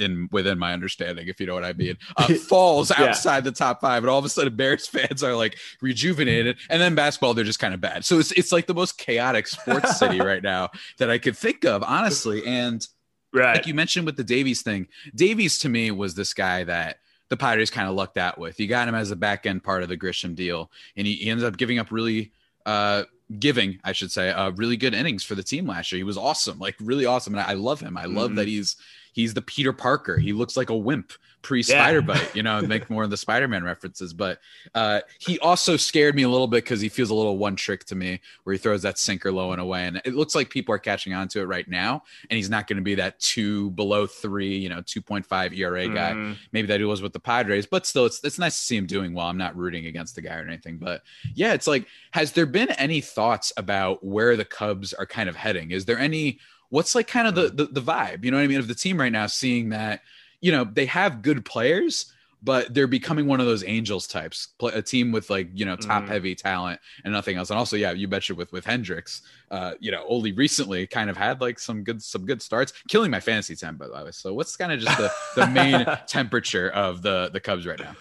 in 0.00 0.28
within 0.32 0.58
my 0.58 0.72
understanding, 0.72 1.28
if 1.28 1.40
you 1.40 1.46
know 1.46 1.54
what 1.54 1.64
I 1.64 1.72
mean, 1.74 1.96
uh, 2.16 2.34
falls 2.34 2.90
yeah. 2.90 3.06
outside 3.06 3.44
the 3.44 3.52
top 3.52 3.80
five, 3.80 4.02
and 4.02 4.10
all 4.10 4.18
of 4.18 4.24
a 4.24 4.28
sudden 4.28 4.56
Bears 4.56 4.86
fans 4.86 5.22
are 5.22 5.36
like 5.36 5.58
rejuvenated, 5.80 6.56
and 6.68 6.80
then 6.80 6.94
basketball 6.94 7.34
they're 7.34 7.44
just 7.44 7.58
kind 7.60 7.74
of 7.74 7.80
bad. 7.80 8.04
So 8.04 8.18
it's 8.18 8.32
it's 8.32 8.52
like 8.52 8.66
the 8.66 8.74
most 8.74 8.98
chaotic 8.98 9.46
sports 9.46 9.98
city 9.98 10.20
right 10.32 10.42
now 10.42 10.70
that 10.98 11.10
I 11.10 11.18
could 11.18 11.36
think 11.36 11.64
of, 11.64 11.82
honestly. 11.82 12.44
And 12.46 12.86
Right. 13.32 13.54
like 13.56 13.66
you 13.68 13.74
mentioned 13.74 14.06
with 14.06 14.16
the 14.16 14.24
Davies 14.24 14.62
thing, 14.62 14.88
Davies 15.14 15.58
to 15.60 15.68
me 15.68 15.92
was 15.92 16.16
this 16.16 16.34
guy 16.34 16.64
that 16.64 16.98
the 17.28 17.36
Padres 17.36 17.70
kind 17.70 17.88
of 17.88 17.94
lucked 17.94 18.16
out 18.18 18.38
with. 18.38 18.58
You 18.58 18.66
got 18.66 18.88
him 18.88 18.96
as 18.96 19.12
a 19.12 19.16
back 19.16 19.46
end 19.46 19.62
part 19.62 19.84
of 19.84 19.88
the 19.88 19.96
Grisham 19.96 20.34
deal, 20.34 20.68
and 20.96 21.06
he, 21.06 21.14
he 21.14 21.30
ended 21.30 21.46
up 21.46 21.56
giving 21.56 21.78
up 21.78 21.92
really, 21.92 22.32
uh, 22.66 23.04
giving 23.38 23.78
I 23.84 23.92
should 23.92 24.10
say, 24.10 24.30
uh, 24.30 24.50
really 24.50 24.76
good 24.76 24.94
innings 24.94 25.22
for 25.22 25.36
the 25.36 25.44
team 25.44 25.64
last 25.68 25.92
year. 25.92 25.98
He 25.98 26.02
was 26.02 26.16
awesome, 26.18 26.58
like 26.58 26.74
really 26.80 27.06
awesome, 27.06 27.34
and 27.34 27.40
I, 27.40 27.50
I 27.50 27.54
love 27.54 27.78
him. 27.80 27.96
I 27.96 28.06
love 28.06 28.32
Mhm. 28.32 28.36
that 28.36 28.48
he's 28.48 28.74
he's 29.12 29.34
the 29.34 29.42
Peter 29.42 29.72
Parker. 29.72 30.18
He 30.18 30.32
looks 30.32 30.56
like 30.56 30.70
a 30.70 30.76
wimp 30.76 31.12
pre 31.42 31.62
spider 31.62 32.02
bite, 32.02 32.34
you 32.34 32.42
know, 32.42 32.60
make 32.62 32.90
more 32.90 33.04
of 33.04 33.10
the 33.10 33.16
Spider 33.16 33.48
Man 33.48 33.64
references. 33.64 34.12
But 34.12 34.38
uh, 34.74 35.00
he 35.18 35.38
also 35.40 35.76
scared 35.76 36.14
me 36.14 36.22
a 36.22 36.28
little 36.28 36.46
bit 36.46 36.64
because 36.64 36.80
he 36.80 36.88
feels 36.88 37.10
a 37.10 37.14
little 37.14 37.38
one 37.38 37.56
trick 37.56 37.84
to 37.86 37.94
me 37.94 38.20
where 38.44 38.52
he 38.52 38.58
throws 38.58 38.82
that 38.82 38.98
sinker 38.98 39.32
low 39.32 39.52
and 39.52 39.60
away. 39.60 39.86
And 39.86 40.00
it 40.04 40.14
looks 40.14 40.34
like 40.34 40.50
people 40.50 40.74
are 40.74 40.78
catching 40.78 41.14
on 41.14 41.28
to 41.28 41.40
it 41.40 41.44
right 41.44 41.68
now. 41.68 42.02
And 42.28 42.36
he's 42.36 42.50
not 42.50 42.66
going 42.66 42.76
to 42.76 42.82
be 42.82 42.94
that 42.96 43.18
two 43.20 43.70
below 43.70 44.06
three, 44.06 44.56
you 44.56 44.68
know, 44.68 44.82
2.5 44.82 45.56
ERA 45.56 45.88
guy. 45.88 46.12
Mhm. 46.12 46.36
Maybe 46.52 46.68
that 46.68 46.80
he 46.80 46.84
was 46.84 47.02
with 47.02 47.12
the 47.12 47.20
Padres, 47.20 47.66
but 47.66 47.86
still, 47.86 48.06
it's, 48.06 48.22
it's 48.24 48.38
nice 48.38 48.58
to 48.58 48.64
see 48.64 48.76
him 48.76 48.86
doing 48.86 49.14
well. 49.14 49.26
I'm 49.26 49.38
not 49.38 49.56
rooting 49.56 49.86
against 49.86 50.14
the 50.14 50.22
guy 50.22 50.36
or 50.36 50.42
anything. 50.46 50.78
But 50.78 51.02
yeah, 51.34 51.54
it's 51.54 51.66
like, 51.66 51.86
has 52.12 52.32
there 52.32 52.46
been 52.46 52.70
any 52.72 53.00
thoughts 53.00 53.52
about 53.56 54.04
where 54.04 54.36
the 54.36 54.44
Cubs 54.44 54.92
are 54.92 55.06
kind 55.06 55.28
of 55.28 55.36
heading? 55.36 55.70
Is 55.70 55.84
there 55.84 55.98
any 55.98 56.38
what's 56.70 56.94
like 56.94 57.06
kind 57.06 57.26
of 57.28 57.34
the, 57.34 57.48
the 57.50 57.66
the 57.66 57.82
vibe 57.82 58.24
you 58.24 58.30
know 58.30 58.36
what 58.38 58.42
i 58.44 58.46
mean 58.46 58.58
of 58.58 58.68
the 58.68 58.74
team 58.74 58.98
right 58.98 59.12
now 59.12 59.26
seeing 59.26 59.68
that 59.70 60.00
you 60.40 60.50
know 60.50 60.64
they 60.64 60.86
have 60.86 61.20
good 61.22 61.44
players 61.44 62.12
but 62.42 62.72
they're 62.72 62.86
becoming 62.86 63.26
one 63.26 63.38
of 63.38 63.44
those 63.44 63.62
angels 63.64 64.06
types 64.06 64.48
a 64.72 64.80
team 64.80 65.12
with 65.12 65.28
like 65.28 65.48
you 65.52 65.66
know 65.66 65.76
top 65.76 66.04
Mhm. 66.04 66.08
heavy 66.08 66.34
talent 66.34 66.80
and 67.04 67.12
nothing 67.12 67.36
else. 67.36 67.50
And 67.50 67.58
also 67.58 67.76
yeah 67.76 67.92
you 67.92 68.08
betcha 68.08 68.34
with 68.34 68.50
with 68.50 68.64
hendricks 68.64 69.20
uh 69.50 69.72
you 69.78 69.90
know 69.90 70.04
only 70.08 70.32
recently 70.32 70.86
kind 70.86 71.10
of 71.10 71.18
had 71.18 71.42
like 71.42 71.58
some 71.58 71.84
good 71.84 72.02
some 72.02 72.24
good 72.24 72.40
starts 72.40 72.72
killing 72.88 73.10
my 73.10 73.20
fantasy 73.20 73.54
team 73.56 73.76
by 73.76 73.88
the 73.88 73.92
way. 74.04 74.10
So 74.12 74.32
what's 74.32 74.56
kind 74.56 74.72
of 74.72 74.80
just 74.80 74.96
the 74.96 75.10
the 75.36 75.46
main 75.48 75.84
temperature 76.06 76.70
of 76.70 77.02
the 77.02 77.28
the 77.30 77.40
cubs 77.40 77.66
right 77.66 77.78
now 77.78 77.94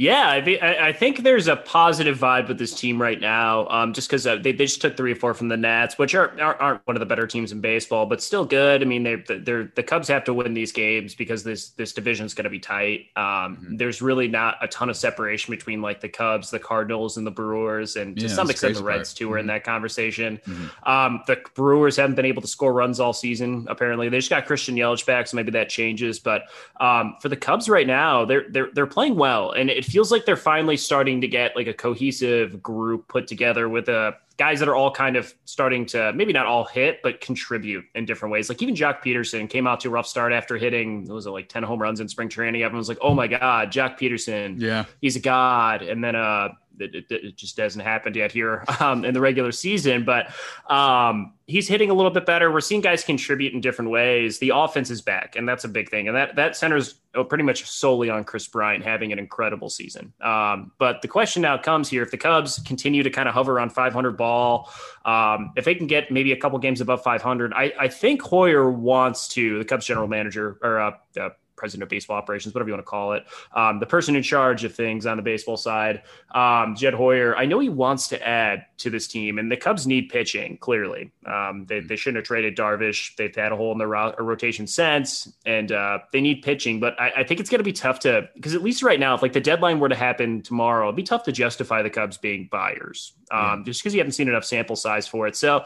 Yeah, 0.00 0.28
I, 0.46 0.78
I 0.88 0.92
think 0.94 1.24
there's 1.24 1.46
a 1.46 1.56
positive 1.56 2.18
vibe 2.18 2.48
with 2.48 2.58
this 2.58 2.72
team 2.72 3.02
right 3.02 3.20
now. 3.20 3.68
Um, 3.68 3.92
just 3.92 4.08
because 4.08 4.26
uh, 4.26 4.36
they, 4.36 4.52
they 4.52 4.64
just 4.64 4.80
took 4.80 4.96
three 4.96 5.12
or 5.12 5.14
four 5.14 5.34
from 5.34 5.48
the 5.48 5.58
Nats, 5.58 5.98
which 5.98 6.14
are, 6.14 6.30
aren't 6.40 6.58
aren't 6.58 6.86
one 6.86 6.96
of 6.96 7.00
the 7.00 7.06
better 7.06 7.26
teams 7.26 7.52
in 7.52 7.60
baseball, 7.60 8.06
but 8.06 8.22
still 8.22 8.46
good. 8.46 8.80
I 8.80 8.86
mean, 8.86 9.02
they 9.02 9.16
they're 9.16 9.70
the 9.76 9.82
Cubs 9.82 10.08
have 10.08 10.24
to 10.24 10.32
win 10.32 10.54
these 10.54 10.72
games 10.72 11.14
because 11.14 11.44
this 11.44 11.72
this 11.72 11.92
division 11.92 12.24
is 12.24 12.32
going 12.32 12.44
to 12.44 12.50
be 12.50 12.58
tight. 12.58 13.08
Um, 13.14 13.58
Mhm. 13.60 13.76
there's 13.76 14.00
really 14.00 14.26
not 14.26 14.56
a 14.62 14.68
ton 14.68 14.88
of 14.88 14.96
separation 14.96 15.52
between 15.52 15.82
like 15.82 16.00
the 16.00 16.08
Cubs, 16.08 16.50
the 16.50 16.58
Cardinals, 16.58 17.18
and 17.18 17.26
the 17.26 17.30
Brewers, 17.30 17.96
and 17.96 18.16
to 18.20 18.22
Yeah, 18.26 18.32
some 18.32 18.48
extent 18.48 18.76
the 18.76 18.82
Reds 18.82 19.10
part. 19.10 19.18
too 19.18 19.30
are 19.34 19.36
in 19.38 19.44
Mhm. 19.44 19.48
that 19.48 19.64
conversation. 19.64 20.40
Mhm. 20.46 20.88
Um, 20.88 21.20
the 21.26 21.42
Brewers 21.54 21.96
haven't 21.96 22.14
been 22.16 22.24
able 22.24 22.40
to 22.40 22.48
score 22.48 22.72
runs 22.72 23.00
all 23.00 23.12
season. 23.12 23.66
Apparently, 23.68 24.08
they 24.08 24.16
just 24.16 24.30
got 24.30 24.46
Christian 24.46 24.76
Yelich 24.76 25.04
back, 25.04 25.26
so 25.26 25.36
maybe 25.36 25.50
that 25.50 25.68
changes. 25.68 26.18
But 26.18 26.44
um, 26.80 27.16
for 27.20 27.28
the 27.28 27.36
Cubs 27.36 27.68
right 27.68 27.86
now, 27.86 28.24
they're 28.24 28.46
they're 28.48 28.70
they're 28.72 28.86
playing 28.86 29.16
well, 29.16 29.50
and 29.52 29.68
it 29.68 29.89
feels 29.90 30.10
like 30.10 30.24
they're 30.24 30.36
finally 30.36 30.76
starting 30.76 31.20
to 31.20 31.28
get 31.28 31.54
like 31.56 31.66
a 31.66 31.74
cohesive 31.74 32.62
group 32.62 33.08
put 33.08 33.26
together 33.26 33.68
with 33.68 33.88
uh, 33.88 34.12
guys 34.36 34.58
that 34.60 34.68
are 34.68 34.74
all 34.74 34.90
kind 34.90 35.16
of 35.16 35.34
starting 35.44 35.84
to 35.86 36.12
maybe 36.14 36.32
not 36.32 36.46
all 36.46 36.64
hit, 36.64 37.02
but 37.02 37.20
contribute 37.20 37.84
in 37.94 38.06
different 38.06 38.32
ways. 38.32 38.48
Like 38.48 38.62
even 38.62 38.74
Joc 38.74 39.02
Pederson 39.02 39.48
came 39.50 39.66
out 39.66 39.80
to 39.80 39.88
a 39.88 39.90
rough 39.90 40.06
start 40.06 40.32
after 40.32 40.56
hitting 40.56 41.06
what 41.06 41.14
was 41.14 41.26
it 41.26 41.30
like 41.30 41.48
ten 41.48 41.62
home 41.62 41.82
runs 41.82 42.00
in 42.00 42.08
spring 42.08 42.28
training. 42.28 42.62
Everyone 42.62 42.78
was 42.78 42.88
like, 42.88 42.98
"Oh 43.02 43.14
my 43.14 43.26
God, 43.26 43.70
Joc 43.70 43.98
Pederson!" 43.98 44.60
yeah 44.60 44.84
he's 45.00 45.16
a 45.16 45.20
god 45.20 45.82
and 45.82 46.02
then 46.04 46.14
uh 46.14 46.48
it, 46.80 46.94
it, 46.94 47.04
it 47.10 47.36
just 47.36 47.56
hasn't 47.56 47.84
happened 47.84 48.16
yet 48.16 48.32
here 48.32 48.64
um, 48.80 49.04
in 49.04 49.14
the 49.14 49.20
regular 49.20 49.52
season. 49.52 50.04
But 50.04 50.32
um, 50.68 51.34
he's 51.46 51.68
hitting 51.68 51.90
a 51.90 51.94
little 51.94 52.10
bit 52.10 52.26
better. 52.26 52.50
We're 52.50 52.60
seeing 52.60 52.80
guys 52.80 53.04
contribute 53.04 53.52
in 53.52 53.60
different 53.60 53.90
ways. 53.90 54.38
The 54.38 54.52
offense 54.54 54.90
is 54.90 55.02
back 55.02 55.36
and 55.36 55.48
that's 55.48 55.64
a 55.64 55.68
big 55.68 55.90
thing. 55.90 56.08
And 56.08 56.16
that 56.16 56.36
that 56.36 56.56
centers 56.56 56.94
uh, 57.14 57.24
pretty 57.24 57.42
much 57.44 57.68
solely 57.68 58.08
on 58.08 58.22
kris 58.24 58.46
bryant 58.46 58.84
having 58.84 59.12
an 59.12 59.18
incredible 59.18 59.68
season. 59.68 60.12
Um, 60.20 60.72
but 60.78 61.02
the 61.02 61.08
question 61.08 61.42
now 61.42 61.58
comes 61.58 61.88
here 61.88 62.02
if 62.02 62.10
the 62.10 62.16
cubs 62.16 62.60
continue 62.60 63.02
to 63.02 63.10
kind 63.10 63.28
of 63.28 63.34
hover 63.34 63.52
around 63.52 63.72
500 63.72 64.16
ball 64.16 64.70
um, 65.04 65.52
if 65.56 65.64
they 65.64 65.74
can 65.74 65.86
get 65.86 66.10
maybe 66.10 66.32
a 66.32 66.36
couple 66.36 66.58
games 66.58 66.80
above 66.80 67.02
500 67.02 67.52
i, 67.54 67.72
I 67.78 67.88
think 67.88 68.22
hoyer 68.22 68.70
wants 68.70 69.28
to 69.28 69.58
the 69.58 69.64
cubs 69.64 69.86
general 69.86 70.08
manager 70.08 70.58
or 70.62 70.78
uh, 70.78 70.92
uh, 71.18 71.30
president 71.60 71.82
of 71.84 71.90
baseball 71.90 72.16
operations, 72.16 72.54
whatever 72.54 72.70
you 72.70 72.74
want 72.74 72.84
to 72.84 72.90
call 72.90 73.12
it, 73.12 73.26
um, 73.54 73.78
the 73.78 73.86
person 73.86 74.16
in 74.16 74.22
charge 74.22 74.64
of 74.64 74.74
things 74.74 75.04
on 75.04 75.18
the 75.18 75.22
baseball 75.22 75.58
side, 75.58 76.02
um, 76.34 76.74
Jed 76.74 76.94
Hoyer. 76.94 77.36
I 77.36 77.44
know 77.44 77.60
he 77.60 77.68
wants 77.68 78.08
to 78.08 78.26
add 78.26 78.64
to 78.78 78.88
this 78.88 79.06
team, 79.06 79.38
and 79.38 79.52
the 79.52 79.56
Cubs 79.56 79.86
need 79.86 80.08
pitching. 80.08 80.56
Clearly, 80.56 81.12
um, 81.26 81.66
they, 81.68 81.80
they 81.80 81.96
shouldn't 81.96 82.16
have 82.16 82.24
traded 82.24 82.56
Darvish. 82.56 83.14
They've 83.16 83.34
had 83.34 83.52
a 83.52 83.56
hole 83.56 83.72
in 83.72 83.78
their 83.78 83.88
ro- 83.88 84.14
rotation 84.18 84.66
since, 84.66 85.32
and 85.44 85.70
uh, 85.70 85.98
they 86.12 86.22
need 86.22 86.42
pitching. 86.42 86.80
But 86.80 86.98
I, 86.98 87.12
I 87.18 87.24
think 87.24 87.40
it's 87.40 87.50
going 87.50 87.60
to 87.60 87.64
be 87.64 87.72
tough 87.74 88.00
to 88.00 88.28
because 88.34 88.54
at 88.54 88.62
least 88.62 88.82
right 88.82 88.98
now, 88.98 89.14
if 89.14 89.22
like 89.22 89.34
the 89.34 89.40
deadline 89.40 89.78
were 89.78 89.90
to 89.90 89.94
happen 89.94 90.40
tomorrow, 90.40 90.86
it'd 90.86 90.96
be 90.96 91.02
tough 91.02 91.24
to 91.24 91.32
justify 91.32 91.82
the 91.82 91.90
Cubs 91.90 92.16
being 92.16 92.48
buyers, 92.50 93.12
um, 93.30 93.64
just 93.64 93.82
because 93.82 93.94
you 93.94 94.00
haven't 94.00 94.12
seen 94.12 94.28
enough 94.28 94.44
sample 94.44 94.76
size 94.76 95.06
for 95.06 95.28
it. 95.28 95.36
So. 95.36 95.64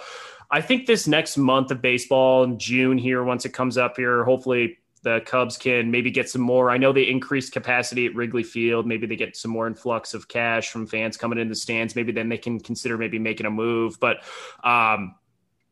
I 0.50 0.60
think 0.60 0.86
this 0.86 1.08
next 1.08 1.38
month 1.38 1.70
of 1.70 1.80
baseball 1.80 2.44
in 2.44 2.58
June 2.58 2.98
here, 2.98 3.24
once 3.24 3.46
it 3.46 3.54
comes 3.54 3.78
up 3.78 3.96
here, 3.96 4.24
hopefully 4.24 4.76
the 5.04 5.20
Cubs 5.26 5.56
can 5.56 5.90
maybe 5.90 6.10
get 6.10 6.28
some 6.28 6.40
more. 6.42 6.70
I 6.70 6.78
know 6.78 6.92
they 6.92 7.02
increased 7.08 7.52
capacity 7.52 8.06
at 8.06 8.14
Wrigley 8.14 8.42
Field. 8.42 8.86
Maybe 8.86 9.06
they 9.06 9.16
get 9.16 9.36
some 9.36 9.50
more 9.50 9.66
influx 9.66 10.14
of 10.14 10.26
cash 10.26 10.70
from 10.70 10.86
fans 10.86 11.16
coming 11.16 11.38
in 11.38 11.48
the 11.48 11.54
stands. 11.54 11.94
Maybe 11.94 12.10
then 12.10 12.28
they 12.28 12.38
can 12.38 12.58
consider 12.58 12.98
maybe 12.98 13.18
making 13.18 13.44
a 13.46 13.50
move. 13.50 14.00
But 14.00 14.24
um, 14.64 15.14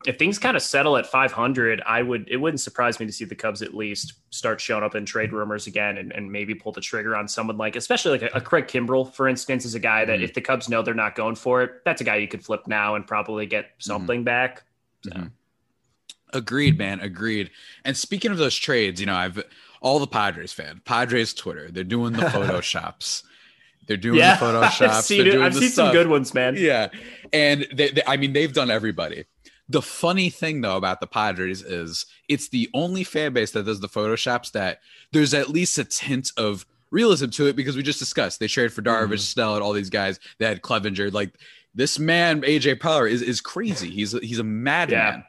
if 0.05 0.19
things 0.19 0.37
kind 0.37 0.55
of 0.55 0.61
settle 0.61 0.97
at 0.97 1.07
500, 1.07 1.81
I 1.85 2.01
would 2.03 2.27
it 2.29 2.37
wouldn't 2.37 2.59
surprise 2.61 2.99
me 2.99 3.05
to 3.07 3.11
see 3.11 3.25
the 3.25 3.35
Cubs 3.35 3.61
at 3.61 3.73
least 3.73 4.13
start 4.29 4.61
showing 4.61 4.83
up 4.83 4.95
in 4.95 5.05
trade 5.05 5.33
rumors 5.33 5.65
again 5.65 5.97
and, 5.97 6.11
and 6.11 6.31
maybe 6.31 6.53
pull 6.53 6.71
the 6.71 6.81
trigger 6.81 7.15
on 7.15 7.27
someone 7.27 7.57
like, 7.57 7.75
especially 7.75 8.19
like 8.19 8.31
a, 8.33 8.37
a 8.37 8.41
Craig 8.41 8.67
Kimbrel, 8.67 9.11
for 9.13 9.27
instance, 9.27 9.65
is 9.65 9.73
a 9.75 9.79
guy 9.79 10.05
that 10.05 10.19
Mhm. 10.19 10.23
if 10.23 10.33
the 10.33 10.41
Cubs 10.41 10.69
know 10.69 10.81
they're 10.83 10.93
not 10.93 11.15
going 11.15 11.35
for 11.35 11.63
it, 11.63 11.71
that's 11.85 12.01
a 12.01 12.03
guy 12.03 12.17
you 12.17 12.27
could 12.27 12.45
flip 12.45 12.67
now 12.67 12.95
and 12.95 13.07
probably 13.07 13.45
get 13.45 13.71
something 13.79 14.23
back. 14.23 14.63
So. 15.03 15.11
Mhm. 15.11 15.31
Agreed, 16.33 16.77
man. 16.77 16.99
Agreed. 16.99 17.49
And 17.85 17.95
speaking 17.95 18.31
of 18.31 18.37
those 18.37 18.55
trades, 18.55 18.99
you 18.99 19.05
know, 19.05 19.15
I've 19.15 19.41
all 19.81 19.99
the 19.99 20.07
Padres 20.07 20.53
fan, 20.53 20.81
Padres 20.85 21.33
Twitter, 21.33 21.69
they're 21.71 21.83
doing 21.83 22.13
the 22.13 22.21
photoshops. 22.23 23.23
They're 23.87 23.97
doing 23.97 24.19
Yeah, 24.19 24.35
the 24.39 24.45
photoshops. 24.45 24.87
I've 24.89 25.03
seen, 25.03 25.27
it. 25.27 25.35
I've 25.41 25.55
seen 25.55 25.69
some 25.69 25.91
good 25.91 26.07
ones, 26.07 26.33
man. 26.33 26.55
Yeah. 26.57 26.87
And 27.33 27.67
they, 27.73 27.89
they, 27.91 28.01
I 28.07 28.17
mean, 28.17 28.33
they've 28.33 28.53
done 28.53 28.71
everybody. 28.71 29.25
The 29.69 29.81
funny 29.81 30.29
thing 30.29 30.61
though 30.61 30.77
about 30.77 30.99
the 31.01 31.07
Padres 31.07 31.61
is 31.61 32.05
it's 32.27 32.49
the 32.49 32.69
only 32.73 33.03
fan 33.03 33.33
base 33.33 33.51
that 33.51 33.65
does 33.65 33.79
the 33.79 33.87
photoshops 33.89 34.51
that 34.51 34.79
there's 35.11 35.33
at 35.33 35.49
least 35.49 35.77
a 35.77 35.83
tint 35.85 36.31
of 36.37 36.65
realism 36.91 37.29
to 37.29 37.47
it 37.47 37.55
because 37.55 37.75
we 37.75 37.81
just 37.81 37.97
discussed 37.99 38.39
they 38.39 38.47
traded 38.47 38.73
for 38.73 38.81
Darvish, 38.81 39.07
Mhm. 39.15 39.19
Snell, 39.19 39.55
and 39.55 39.63
all 39.63 39.73
these 39.73 39.89
guys. 39.89 40.19
They 40.37 40.45
had 40.45 40.61
Clevenger. 40.61 41.11
Like 41.11 41.31
this 41.73 41.97
man, 41.97 42.41
AJ 42.43 42.79
Power, 42.81 43.07
is 43.07 43.21
is 43.21 43.41
crazy. 43.41 43.89
He's 43.89 44.13
a, 44.13 44.19
he's 44.19 44.39
a 44.39 44.43
madman. 44.43 45.19
Yeah. 45.19 45.21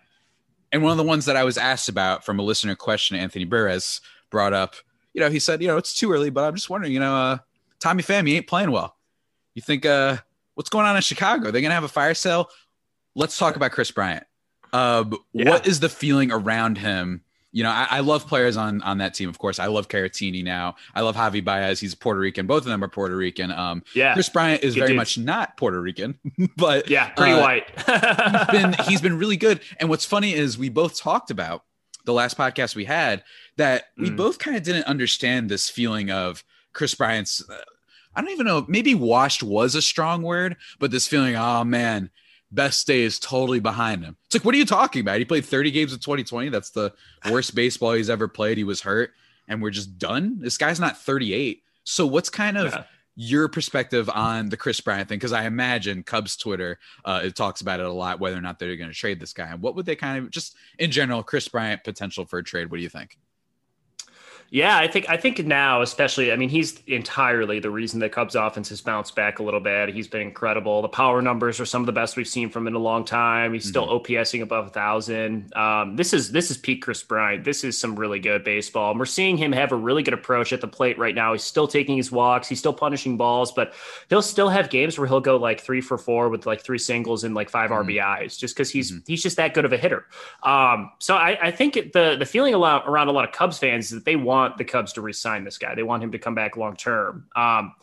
And 0.74 0.82
one 0.82 0.90
of 0.90 0.98
the 0.98 1.04
ones 1.04 1.26
that 1.26 1.36
I 1.36 1.44
was 1.44 1.56
asked 1.56 1.88
about 1.88 2.24
from 2.24 2.40
a 2.40 2.42
listener 2.42 2.74
question, 2.74 3.16
Anthony 3.16 3.44
Burris 3.44 4.00
brought 4.28 4.52
up. 4.52 4.74
You 5.12 5.20
know, 5.20 5.30
he 5.30 5.38
said, 5.38 5.62
you 5.62 5.68
know, 5.68 5.76
it's 5.76 5.94
too 5.94 6.12
early, 6.12 6.30
but 6.30 6.42
I'm 6.42 6.56
just 6.56 6.68
wondering, 6.68 6.92
you 6.92 6.98
know, 6.98 7.14
uh, 7.14 7.38
Tommy 7.78 8.02
Pham, 8.02 8.28
ain't 8.28 8.48
playing 8.48 8.72
well. 8.72 8.96
You 9.54 9.62
think 9.62 9.86
uh, 9.86 10.16
what's 10.56 10.68
going 10.68 10.84
on 10.84 10.96
in 10.96 11.02
Chicago? 11.02 11.52
They're 11.52 11.62
gonna 11.62 11.74
have 11.74 11.84
a 11.84 11.88
fire 11.88 12.12
sale. 12.12 12.50
Let's 13.14 13.38
talk 13.38 13.54
about 13.54 13.70
Kris 13.70 13.92
Bryant. 13.92 14.26
Uh, 14.72 15.04
Yeah. 15.32 15.50
What 15.50 15.68
is 15.68 15.78
the 15.78 15.88
feeling 15.88 16.32
around 16.32 16.78
him? 16.78 17.22
You 17.54 17.62
know, 17.62 17.70
I, 17.70 17.86
I 17.88 18.00
love 18.00 18.26
players 18.26 18.56
on 18.56 18.82
on 18.82 18.98
that 18.98 19.14
team. 19.14 19.28
Of 19.28 19.38
course, 19.38 19.58
I 19.60 19.66
love 19.66 19.88
Caratini 19.88 20.42
now. 20.42 20.74
I 20.94 21.02
love 21.02 21.14
Javi 21.16 21.42
Baez. 21.42 21.78
He's 21.78 21.94
Puerto 21.94 22.18
Rican. 22.20 22.46
Both 22.46 22.64
of 22.64 22.66
them 22.66 22.82
are 22.82 22.88
Puerto 22.88 23.16
Rican. 23.16 23.52
Um, 23.52 23.84
Yeah. 23.94 24.12
Kris 24.14 24.28
Bryant 24.28 24.62
is 24.64 24.74
very 24.74 24.88
dudes. 24.88 24.96
much 24.96 25.18
not 25.18 25.56
Puerto 25.56 25.80
Rican, 25.80 26.18
but 26.56 26.90
Yeah. 26.90 27.10
Pretty 27.10 27.32
uh, 27.32 27.40
white. 27.40 27.70
he's 27.86 28.46
been 28.60 28.72
he's 28.88 29.00
been 29.00 29.18
really 29.18 29.36
good. 29.36 29.60
And 29.78 29.88
what's 29.88 30.04
funny 30.04 30.34
is 30.34 30.58
we 30.58 30.68
both 30.68 30.98
talked 31.00 31.30
about 31.30 31.62
the 32.04 32.12
last 32.12 32.36
podcast 32.36 32.74
we 32.74 32.84
had 32.86 33.22
that 33.56 33.84
we 33.96 34.10
Mm. 34.10 34.16
both 34.16 34.38
kind 34.40 34.56
of 34.56 34.62
didn't 34.64 34.84
understand 34.86 35.48
this 35.48 35.70
feeling 35.70 36.10
of 36.10 36.42
Kris 36.72 36.94
Bryant's. 36.94 37.48
Uh, 37.48 37.56
I 38.16 38.20
don't 38.20 38.30
even 38.30 38.46
know. 38.46 38.64
Maybe 38.68 38.94
washed 38.94 39.42
was 39.42 39.74
a 39.74 39.82
strong 39.82 40.22
word, 40.22 40.56
but 40.80 40.90
this 40.90 41.06
feeling, 41.06 41.34
oh 41.36 41.64
man, 41.64 42.10
best 42.54 42.86
day 42.86 43.02
is 43.02 43.18
totally 43.18 43.60
behind 43.60 44.04
him. 44.04 44.16
It's 44.26 44.34
like, 44.34 44.44
what 44.44 44.54
are 44.54 44.58
you 44.58 44.66
talking 44.66 45.00
about? 45.00 45.18
He 45.18 45.24
played 45.24 45.44
30 45.44 45.70
games 45.70 45.92
in 45.92 45.98
2020. 45.98 46.48
That's 46.50 46.70
the 46.70 46.92
worst 47.30 47.54
baseball 47.54 47.92
he's 47.92 48.10
ever 48.10 48.28
played. 48.28 48.56
He 48.58 48.64
was 48.64 48.80
hurt, 48.82 49.12
and 49.48 49.60
we're 49.62 49.70
just 49.70 49.98
done. 49.98 50.38
This 50.40 50.56
guy's 50.58 50.80
not 50.80 50.98
38. 50.98 51.62
So 51.84 52.06
what's 52.06 52.30
kind 52.30 52.56
of 52.56 52.72
Yeah. 52.72 52.84
your 53.16 53.48
perspective 53.48 54.08
on 54.08 54.48
the 54.48 54.56
Kris 54.56 54.80
Bryant 54.80 55.08
thing? 55.08 55.18
Because 55.18 55.32
I 55.32 55.44
imagine 55.44 56.02
Cubs 56.02 56.36
Twitter 56.36 56.78
uh, 57.04 57.20
it 57.24 57.36
talks 57.36 57.60
about 57.60 57.80
it 57.80 57.86
a 57.86 57.92
lot, 57.92 58.20
whether 58.20 58.36
or 58.36 58.40
not 58.40 58.58
they're 58.58 58.76
going 58.76 58.90
to 58.90 58.96
trade 58.96 59.20
this 59.20 59.32
guy. 59.32 59.48
And 59.48 59.60
what 59.60 59.74
would 59.76 59.86
they 59.86 59.96
kind 59.96 60.18
of 60.24 60.30
just 60.30 60.56
in 60.78 60.90
general, 60.90 61.22
Kris 61.22 61.48
Bryant 61.48 61.84
potential 61.84 62.24
for 62.24 62.38
a 62.38 62.44
trade? 62.44 62.70
What 62.70 62.78
do 62.78 62.82
you 62.82 62.88
think? 62.88 63.18
Yeah, 64.50 64.78
I 64.78 64.86
think 64.86 65.08
I 65.08 65.16
think 65.16 65.44
now, 65.44 65.82
especially, 65.82 66.30
I 66.30 66.36
mean, 66.36 66.48
he's 66.48 66.80
entirely 66.86 67.58
the 67.58 67.70
reason 67.70 67.98
the 67.98 68.08
Cubs 68.08 68.36
offense 68.36 68.68
has 68.68 68.80
bounced 68.80 69.16
back 69.16 69.40
a 69.40 69.42
little 69.42 69.58
bit. 69.58 69.88
He's 69.92 70.06
been 70.06 70.20
incredible. 70.20 70.80
The 70.80 70.88
power 70.88 71.20
numbers 71.22 71.58
are 71.58 71.66
some 71.66 71.82
of 71.82 71.86
the 71.86 71.92
best 71.92 72.16
we've 72.16 72.28
seen 72.28 72.48
from 72.50 72.62
him 72.64 72.68
in 72.68 72.74
a 72.74 72.78
long 72.78 73.04
time. 73.04 73.52
He's 73.52 73.68
still 73.68 73.86
Mm-hmm. 73.86 74.12
OPSing 74.12 74.42
above 74.42 74.66
a 74.68 74.70
thousand. 74.70 75.52
Um, 75.56 75.96
this 75.96 76.12
is 76.12 76.30
this 76.30 76.50
is 76.50 76.56
Pete 76.56 76.82
Kris 76.82 77.02
Bryant. 77.02 77.44
This 77.44 77.64
is 77.64 77.76
some 77.78 77.96
really 77.96 78.20
good 78.20 78.44
baseball. 78.44 78.90
And 78.92 78.98
we're 79.00 79.06
seeing 79.06 79.36
him 79.36 79.50
have 79.52 79.72
a 79.72 79.76
really 79.76 80.02
good 80.04 80.14
approach 80.14 80.52
at 80.52 80.60
the 80.60 80.68
plate 80.68 80.98
right 80.98 81.14
now. 81.14 81.32
He's 81.32 81.42
still 81.42 81.66
taking 81.66 81.96
his 81.96 82.12
walks. 82.12 82.48
He's 82.48 82.60
still 82.60 82.72
punishing 82.72 83.16
balls, 83.16 83.50
but 83.50 83.74
he'll 84.08 84.22
still 84.22 84.48
have 84.50 84.70
games 84.70 84.98
where 84.98 85.08
he'll 85.08 85.20
go 85.20 85.36
like 85.36 85.60
three 85.60 85.80
for 85.80 85.98
four 85.98 86.28
with 86.28 86.46
like 86.46 86.62
three 86.62 86.78
singles 86.78 87.24
and 87.24 87.34
like 87.34 87.50
5 87.50 87.70
Mm-hmm. 87.70 87.88
RBIs, 87.90 88.38
just 88.38 88.54
because 88.54 88.70
he's 88.70 88.92
he's 89.06 89.22
just 89.22 89.36
that 89.38 89.52
good 89.54 89.64
of 89.64 89.72
a 89.72 89.78
hitter. 89.78 90.06
Um, 90.42 90.90
so 91.00 91.16
I, 91.16 91.48
I 91.48 91.50
think 91.50 91.74
the 91.92 92.14
the 92.18 92.26
feeling 92.26 92.54
a 92.54 92.58
lot, 92.58 92.84
around 92.86 93.08
a 93.08 93.12
lot 93.12 93.24
of 93.24 93.32
Cubs 93.32 93.58
fans 93.58 93.86
is 93.86 93.90
that 93.92 94.04
they 94.04 94.16
want 94.16 94.33
the 94.56 94.64
Cubs 94.64 94.92
to 94.94 95.00
resign 95.00 95.44
this 95.44 95.58
guy. 95.58 95.74
They 95.74 95.82
want 95.82 96.02
him 96.02 96.12
to 96.12 96.18
come 96.18 96.34
back 96.34 96.56
long 96.56 96.76
term. 96.76 97.26
Um, 97.36 97.74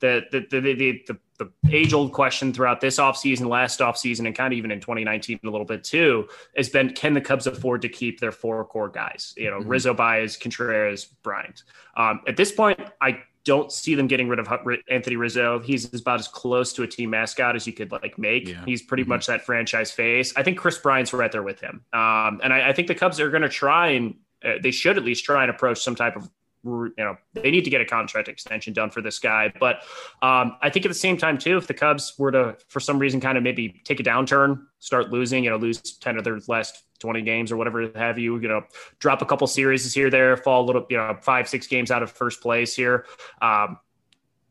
the 0.00 0.24
the 0.32 0.40
the 0.50 0.60
the, 0.60 1.02
the, 1.06 1.18
the 1.38 1.76
age 1.76 1.92
old 1.92 2.12
question 2.12 2.52
throughout 2.52 2.80
this 2.80 2.98
offseason, 2.98 3.48
last 3.48 3.80
offseason, 3.80 4.26
and 4.26 4.34
kind 4.34 4.52
of 4.52 4.58
even 4.58 4.70
in 4.70 4.80
2019 4.80 5.40
a 5.44 5.48
little 5.48 5.66
bit 5.66 5.84
too, 5.84 6.28
has 6.56 6.68
been 6.68 6.90
can 6.90 7.14
the 7.14 7.20
Cubs 7.20 7.46
afford 7.46 7.82
to 7.82 7.88
keep 7.88 8.18
their 8.18 8.32
four 8.32 8.64
core 8.64 8.88
guys? 8.88 9.34
You 9.36 9.50
know, 9.50 9.58
Rizzo, 9.58 9.94
Baez, 9.94 10.36
Contreras, 10.36 11.04
Bryant. 11.22 11.62
Um, 11.96 12.20
at 12.26 12.36
this 12.36 12.50
point, 12.50 12.80
I 13.00 13.20
don't 13.44 13.72
see 13.72 13.94
them 13.94 14.06
getting 14.06 14.28
rid 14.28 14.38
of 14.38 14.48
Anthony 14.90 15.16
Rizzo. 15.16 15.60
He's 15.60 15.92
about 15.98 16.20
as 16.20 16.28
close 16.28 16.72
to 16.74 16.82
a 16.82 16.86
team 16.86 17.10
mascot 17.10 17.56
as 17.56 17.66
you 17.66 17.72
could 17.72 17.90
like 17.90 18.18
make. 18.18 18.48
Yeah. 18.48 18.64
He's 18.64 18.82
pretty 18.82 19.04
much 19.04 19.26
that 19.26 19.42
franchise 19.42 19.90
face. 19.90 20.32
I 20.36 20.42
think 20.42 20.58
Kris 20.58 20.78
Bryant's 20.78 21.12
right 21.12 21.32
there 21.32 21.42
with 21.42 21.60
him, 21.60 21.84
um, 21.92 22.40
and 22.42 22.52
I, 22.52 22.70
I 22.70 22.72
think 22.72 22.88
the 22.88 22.94
Cubs 22.94 23.20
are 23.20 23.30
going 23.30 23.42
to 23.42 23.48
try 23.48 23.88
and 23.88 24.14
uh, 24.44 24.54
they 24.62 24.70
should 24.70 24.96
at 24.96 25.04
least 25.04 25.24
try 25.24 25.42
and 25.42 25.50
approach 25.50 25.82
some 25.82 25.94
type 25.94 26.16
of 26.16 26.28
you 26.62 26.92
know 26.98 27.16
they 27.32 27.50
need 27.50 27.64
to 27.64 27.70
get 27.70 27.80
a 27.80 27.86
contract 27.86 28.28
extension 28.28 28.72
done 28.72 28.90
for 28.90 29.00
this 29.00 29.18
guy. 29.18 29.52
But 29.58 29.76
um, 30.22 30.56
i 30.60 30.68
think 30.68 30.84
at 30.84 30.88
the 30.88 30.94
same 30.94 31.16
time 31.16 31.38
too 31.38 31.56
if 31.56 31.66
the 31.66 31.74
cubs 31.74 32.14
were 32.18 32.30
to 32.32 32.56
for 32.68 32.80
some 32.80 32.98
reason 32.98 33.20
kind 33.20 33.38
of 33.38 33.44
maybe 33.44 33.80
take 33.84 34.00
a 34.00 34.02
downturn 34.02 34.62
start 34.78 35.10
losing 35.10 35.44
you 35.44 35.50
know 35.50 35.56
lose 35.56 35.80
10 35.80 36.18
of 36.18 36.24
their 36.24 36.40
last 36.48 36.84
20 36.98 37.22
games 37.22 37.50
or 37.50 37.56
whatever 37.56 37.90
have 37.94 38.18
you 38.18 38.38
you 38.38 38.48
know 38.48 38.62
drop 38.98 39.22
a 39.22 39.26
couple 39.26 39.46
series 39.46 39.92
here 39.92 40.10
there 40.10 40.36
fall 40.36 40.62
a 40.62 40.66
little 40.66 40.86
you 40.90 40.96
know 40.96 41.16
five 41.22 41.48
six 41.48 41.66
games 41.66 41.90
out 41.90 42.02
of 42.02 42.10
first 42.10 42.42
place 42.42 42.76
here 42.76 43.06
um, 43.40 43.78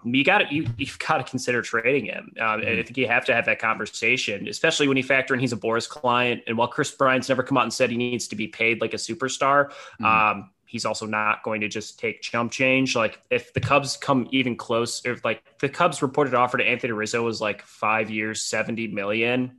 you 0.03 0.23
got 0.23 0.51
you, 0.51 0.65
you've 0.77 0.99
got 0.99 1.17
to 1.17 1.23
consider 1.23 1.61
trading 1.61 2.05
him. 2.05 2.33
Um, 2.39 2.61
and 2.61 2.79
I 2.79 2.83
think 2.83 2.97
you 2.97 3.07
have 3.07 3.25
to 3.25 3.33
have 3.33 3.45
that 3.45 3.59
conversation, 3.59 4.47
especially 4.47 4.87
when 4.87 4.97
you 4.97 5.03
factor 5.03 5.33
in 5.33 5.39
he's 5.39 5.53
a 5.53 5.57
Boras 5.57 5.89
client. 5.89 6.43
And 6.47 6.57
while 6.57 6.67
Kris 6.67 6.91
Bryant's 6.91 7.27
never 7.27 7.43
come 7.43 7.57
out 7.57 7.63
and 7.63 7.73
said 7.73 7.89
he 7.89 7.97
needs 7.97 8.27
to 8.29 8.35
be 8.35 8.47
paid 8.47 8.81
like 8.81 8.93
a 8.93 8.97
superstar, 8.97 9.71
um, 10.03 10.51
he's 10.65 10.85
also 10.85 11.05
not 11.05 11.43
going 11.43 11.61
to 11.61 11.67
just 11.67 11.99
take 11.99 12.21
chump 12.21 12.51
change. 12.51 12.95
Like 12.95 13.21
if 13.29 13.53
the 13.53 13.59
Cubs 13.59 13.97
come 13.97 14.27
even 14.31 14.55
close, 14.55 15.01
if 15.05 15.25
like 15.25 15.43
the 15.59 15.67
Cubs 15.67 16.01
reported 16.01 16.33
offer 16.33 16.57
to 16.57 16.63
Anthony 16.63 16.93
Rizzo 16.93 17.23
was 17.23 17.41
like 17.41 17.63
five 17.63 18.09
years, 18.09 18.41
seventy 18.41 18.87
million. 18.87 19.57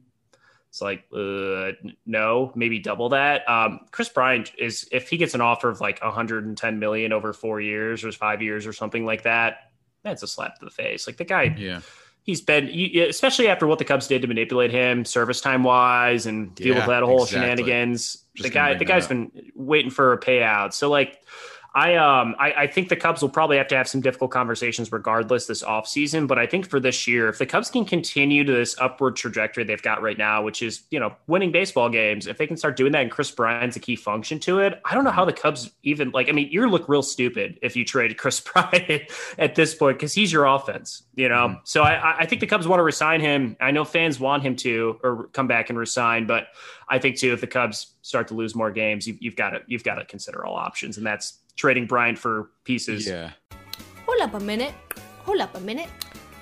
It's 0.70 0.80
like 0.80 1.04
uh, 1.12 1.72
no, 2.06 2.52
maybe 2.54 2.78
double 2.78 3.08
that. 3.08 3.46
Um, 3.48 3.80
Kris 3.90 4.08
Bryant 4.08 4.52
is 4.56 4.88
if 4.92 5.10
he 5.10 5.16
gets 5.16 5.34
an 5.34 5.40
offer 5.40 5.68
of 5.68 5.80
like 5.80 6.00
110 6.00 6.78
million 6.78 7.12
over 7.12 7.32
four 7.32 7.60
years 7.60 8.04
or 8.04 8.12
five 8.12 8.40
years 8.40 8.68
or 8.68 8.72
something 8.72 9.04
like 9.04 9.24
that, 9.24 9.69
that's 10.02 10.22
a 10.22 10.26
slap 10.26 10.58
to 10.58 10.64
the 10.64 10.70
face. 10.70 11.06
Like 11.06 11.16
the 11.16 11.24
guy, 11.24 11.54
Yeah. 11.58 11.80
he's 12.22 12.40
been 12.40 12.68
especially 13.08 13.48
after 13.48 13.66
what 13.66 13.78
the 13.78 13.84
Cubs 13.84 14.06
did 14.06 14.22
to 14.22 14.28
manipulate 14.28 14.70
him 14.70 15.04
service 15.04 15.40
time 15.40 15.62
wise 15.62 16.26
and 16.26 16.54
deal 16.54 16.74
with 16.74 16.84
Yeah, 16.84 16.86
that 16.88 17.02
whole 17.02 17.24
exactly. 17.24 17.40
shenanigans. 17.64 18.24
Just 18.34 18.42
the 18.48 18.50
guy, 18.54 18.74
the 18.74 18.84
guy's 18.84 19.04
up. 19.04 19.10
been 19.10 19.32
waiting 19.54 19.90
for 19.90 20.12
a 20.12 20.18
payout. 20.20 20.72
So 20.74 20.88
like. 20.90 21.22
I 21.74 21.94
um 21.94 22.34
I, 22.38 22.52
I 22.52 22.66
think 22.66 22.88
the 22.88 22.96
Cubs 22.96 23.22
will 23.22 23.28
probably 23.28 23.56
have 23.56 23.68
to 23.68 23.76
have 23.76 23.86
some 23.88 24.00
difficult 24.00 24.32
conversations 24.32 24.90
regardless 24.90 25.46
this 25.46 25.62
offseason. 25.62 26.26
But 26.26 26.38
I 26.38 26.46
think 26.46 26.68
for 26.68 26.80
this 26.80 27.06
year, 27.06 27.28
if 27.28 27.38
the 27.38 27.46
Cubs 27.46 27.70
can 27.70 27.84
continue 27.84 28.42
to 28.44 28.52
this 28.52 28.74
upward 28.80 29.14
trajectory 29.16 29.62
they've 29.64 29.80
got 29.80 30.02
right 30.02 30.18
now, 30.18 30.42
which 30.42 30.62
is, 30.62 30.82
you 30.90 30.98
know, 30.98 31.14
winning 31.28 31.52
baseball 31.52 31.88
games, 31.88 32.26
if 32.26 32.38
they 32.38 32.46
can 32.46 32.56
start 32.56 32.76
doing 32.76 32.90
that 32.92 33.02
and 33.02 33.10
Kris 33.10 33.30
Bryant's 33.30 33.76
a 33.76 33.80
key 33.80 33.94
function 33.94 34.40
to 34.40 34.58
it, 34.58 34.80
I 34.84 34.94
don't 34.94 35.04
know 35.04 35.10
how 35.12 35.24
the 35.24 35.32
Cubs 35.32 35.70
even 35.84 36.10
like 36.10 36.28
I 36.28 36.32
mean, 36.32 36.48
you 36.50 36.68
look 36.68 36.88
real 36.88 37.02
stupid 37.02 37.58
if 37.62 37.76
you 37.76 37.84
trade 37.84 38.16
Kris 38.18 38.40
Bryant 38.52 39.02
at 39.38 39.54
this 39.54 39.74
point 39.74 39.98
because 39.98 40.12
he's 40.12 40.32
your 40.32 40.46
offense, 40.46 41.04
you 41.14 41.28
know. 41.28 41.58
So 41.64 41.82
I 41.82 41.94
I- 41.94 42.16
I 42.20 42.26
think 42.26 42.40
the 42.40 42.46
Cubs 42.46 42.68
want 42.68 42.80
to 42.80 42.84
resign 42.84 43.20
him. 43.20 43.56
I 43.60 43.70
know 43.70 43.84
fans 43.84 44.20
want 44.20 44.42
him 44.42 44.56
to 44.56 44.98
or 45.02 45.28
come 45.32 45.46
back 45.46 45.70
and 45.70 45.78
resign, 45.78 46.26
but 46.26 46.48
I 46.90 46.98
think 46.98 47.16
too 47.16 47.32
if 47.32 47.40
the 47.40 47.46
Cubs 47.46 47.94
start 48.02 48.28
to 48.28 48.34
lose 48.34 48.54
more 48.54 48.70
games, 48.70 49.06
you, 49.06 49.16
you've 49.20 49.36
got 49.36 49.50
to 49.50 49.60
you've 49.66 49.84
got 49.84 49.94
to 49.94 50.04
consider 50.04 50.44
all 50.44 50.56
options, 50.56 50.98
and 50.98 51.06
that's 51.06 51.38
trading 51.56 51.86
Bryant 51.86 52.18
for 52.18 52.50
pieces. 52.64 53.06
Yeah. 53.06 53.30
Hold 54.06 54.20
up 54.20 54.34
a 54.34 54.40
minute. 54.40 54.74
Hold 55.20 55.40
up 55.40 55.54
a 55.54 55.60
minute. 55.60 55.88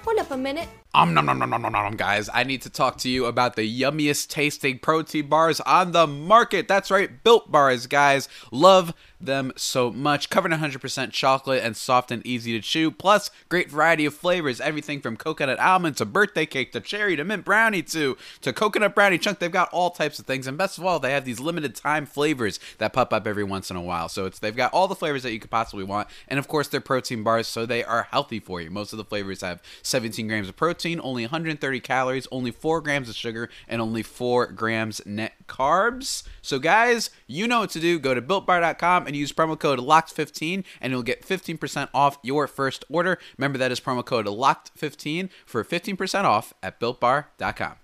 Hold 0.05 0.19
up 0.19 0.31
a 0.31 0.37
minute. 0.37 0.69
Um, 0.95 1.13
nom, 1.13 1.27
nom, 1.27 1.39
nom, 1.39 1.51
nom, 1.51 1.61
nom, 1.61 1.73
nom, 1.73 1.97
guys. 1.97 2.31
I 2.33 2.45
need 2.45 2.63
to 2.63 2.71
talk 2.71 2.97
to 2.99 3.11
you 3.11 3.27
about 3.27 3.57
the 3.57 3.83
yummiest 3.83 4.29
tasting 4.29 4.79
protein 4.79 5.27
bars 5.27 5.61
on 5.61 5.93
the 5.93 6.07
market. 6.07 6.67
That's 6.67 6.91
right, 6.91 7.23
Built 7.23 7.53
Bars, 7.53 7.87
guys. 7.87 8.27
Love 8.51 8.95
them 9.21 9.53
so 9.57 9.91
much. 9.91 10.31
Covered 10.31 10.53
in 10.53 10.61
100% 10.61 11.13
chocolate 11.13 11.63
and 11.63 11.77
soft 11.77 12.11
and 12.11 12.25
easy 12.27 12.53
to 12.53 12.61
chew. 12.61 12.91
Plus, 12.91 13.31
great 13.49 13.71
variety 13.71 14.05
of 14.07 14.15
flavors. 14.15 14.61
Everything 14.61 15.01
from 15.01 15.17
coconut 15.17 15.59
almond 15.59 15.97
to 15.97 16.05
birthday 16.05 16.47
cake 16.47 16.73
to 16.73 16.81
cherry 16.81 17.17
to 17.17 17.25
mint 17.25 17.45
brownie 17.45 17.83
to, 17.83 18.17
to 18.41 18.53
coconut 18.53 18.95
brownie 18.95 19.19
chunk. 19.19 19.39
They've 19.39 19.51
got 19.51 19.71
all 19.73 19.91
types 19.91 20.19
of 20.19 20.27
things. 20.27 20.47
And 20.47 20.57
best 20.57 20.79
of 20.79 20.85
all, 20.85 21.01
they 21.01 21.13
have 21.13 21.25
these 21.25 21.41
limited 21.41 21.75
time 21.75 22.07
flavors 22.07 22.61
that 22.79 22.93
pop 22.93 23.13
up 23.13 23.27
every 23.27 23.45
once 23.45 23.71
in 23.71 23.77
a 23.77 23.83
while. 23.83 24.09
So 24.09 24.27
it's 24.27 24.39
they've 24.39 24.55
got 24.57 24.73
all 24.73 24.89
the 24.89 24.95
flavors 24.95 25.23
that 25.25 25.33
you 25.33 25.41
could 25.41 25.51
possibly 25.51 25.85
want. 25.85 26.09
And 26.29 26.39
of 26.39 26.49
course, 26.49 26.69
they're 26.69 26.81
protein 26.81 27.23
bars, 27.23 27.47
so 27.47 27.67
they 27.67 27.85
are 27.85 28.05
healthy 28.11 28.41
for 28.41 28.61
you. 28.61 28.71
Most 28.71 28.93
of 28.93 28.97
the 28.97 29.05
flavors 29.05 29.41
have 29.41 29.63
17 29.83 30.29
grams 30.29 30.49
of 30.49 30.57
protein, 30.57 30.78
only 30.87 31.25
130 31.25 31.81
calories, 31.81 32.27
only 32.31 32.51
4 32.51 32.81
grams 32.81 33.09
of 33.09 33.15
sugar, 33.15 33.49
and 33.67 33.81
only 33.81 34.03
4 34.03 34.49
grams 34.49 35.01
net 35.07 35.35
carbs. 35.47 36.23
So, 36.43 36.59
guys, 36.59 37.11
you 37.27 37.47
know 37.47 37.61
what 37.61 37.71
to 37.71 37.81
do. 37.81 37.99
Go 37.99 38.15
to 38.15 38.23
builtbar.com 38.23 39.07
and 39.07 39.17
use 39.17 39.33
promo 39.33 39.59
code 39.59 39.79
LOCKED15 39.79 40.65
and 40.81 40.93
you'll 40.93 41.03
get 41.03 41.27
15% 41.27 41.89
off 41.95 42.19
your 42.23 42.47
first 42.47 42.85
order. 42.89 43.19
Remember, 43.37 43.59
that 43.59 43.73
is 43.73 43.81
promo 43.81 44.05
code 44.05 44.27
LOCKED15 44.27 45.31
for 45.47 45.65
15% 45.65 46.25
off 46.25 46.53
at 46.63 46.81
builtbar.com. 46.81 47.75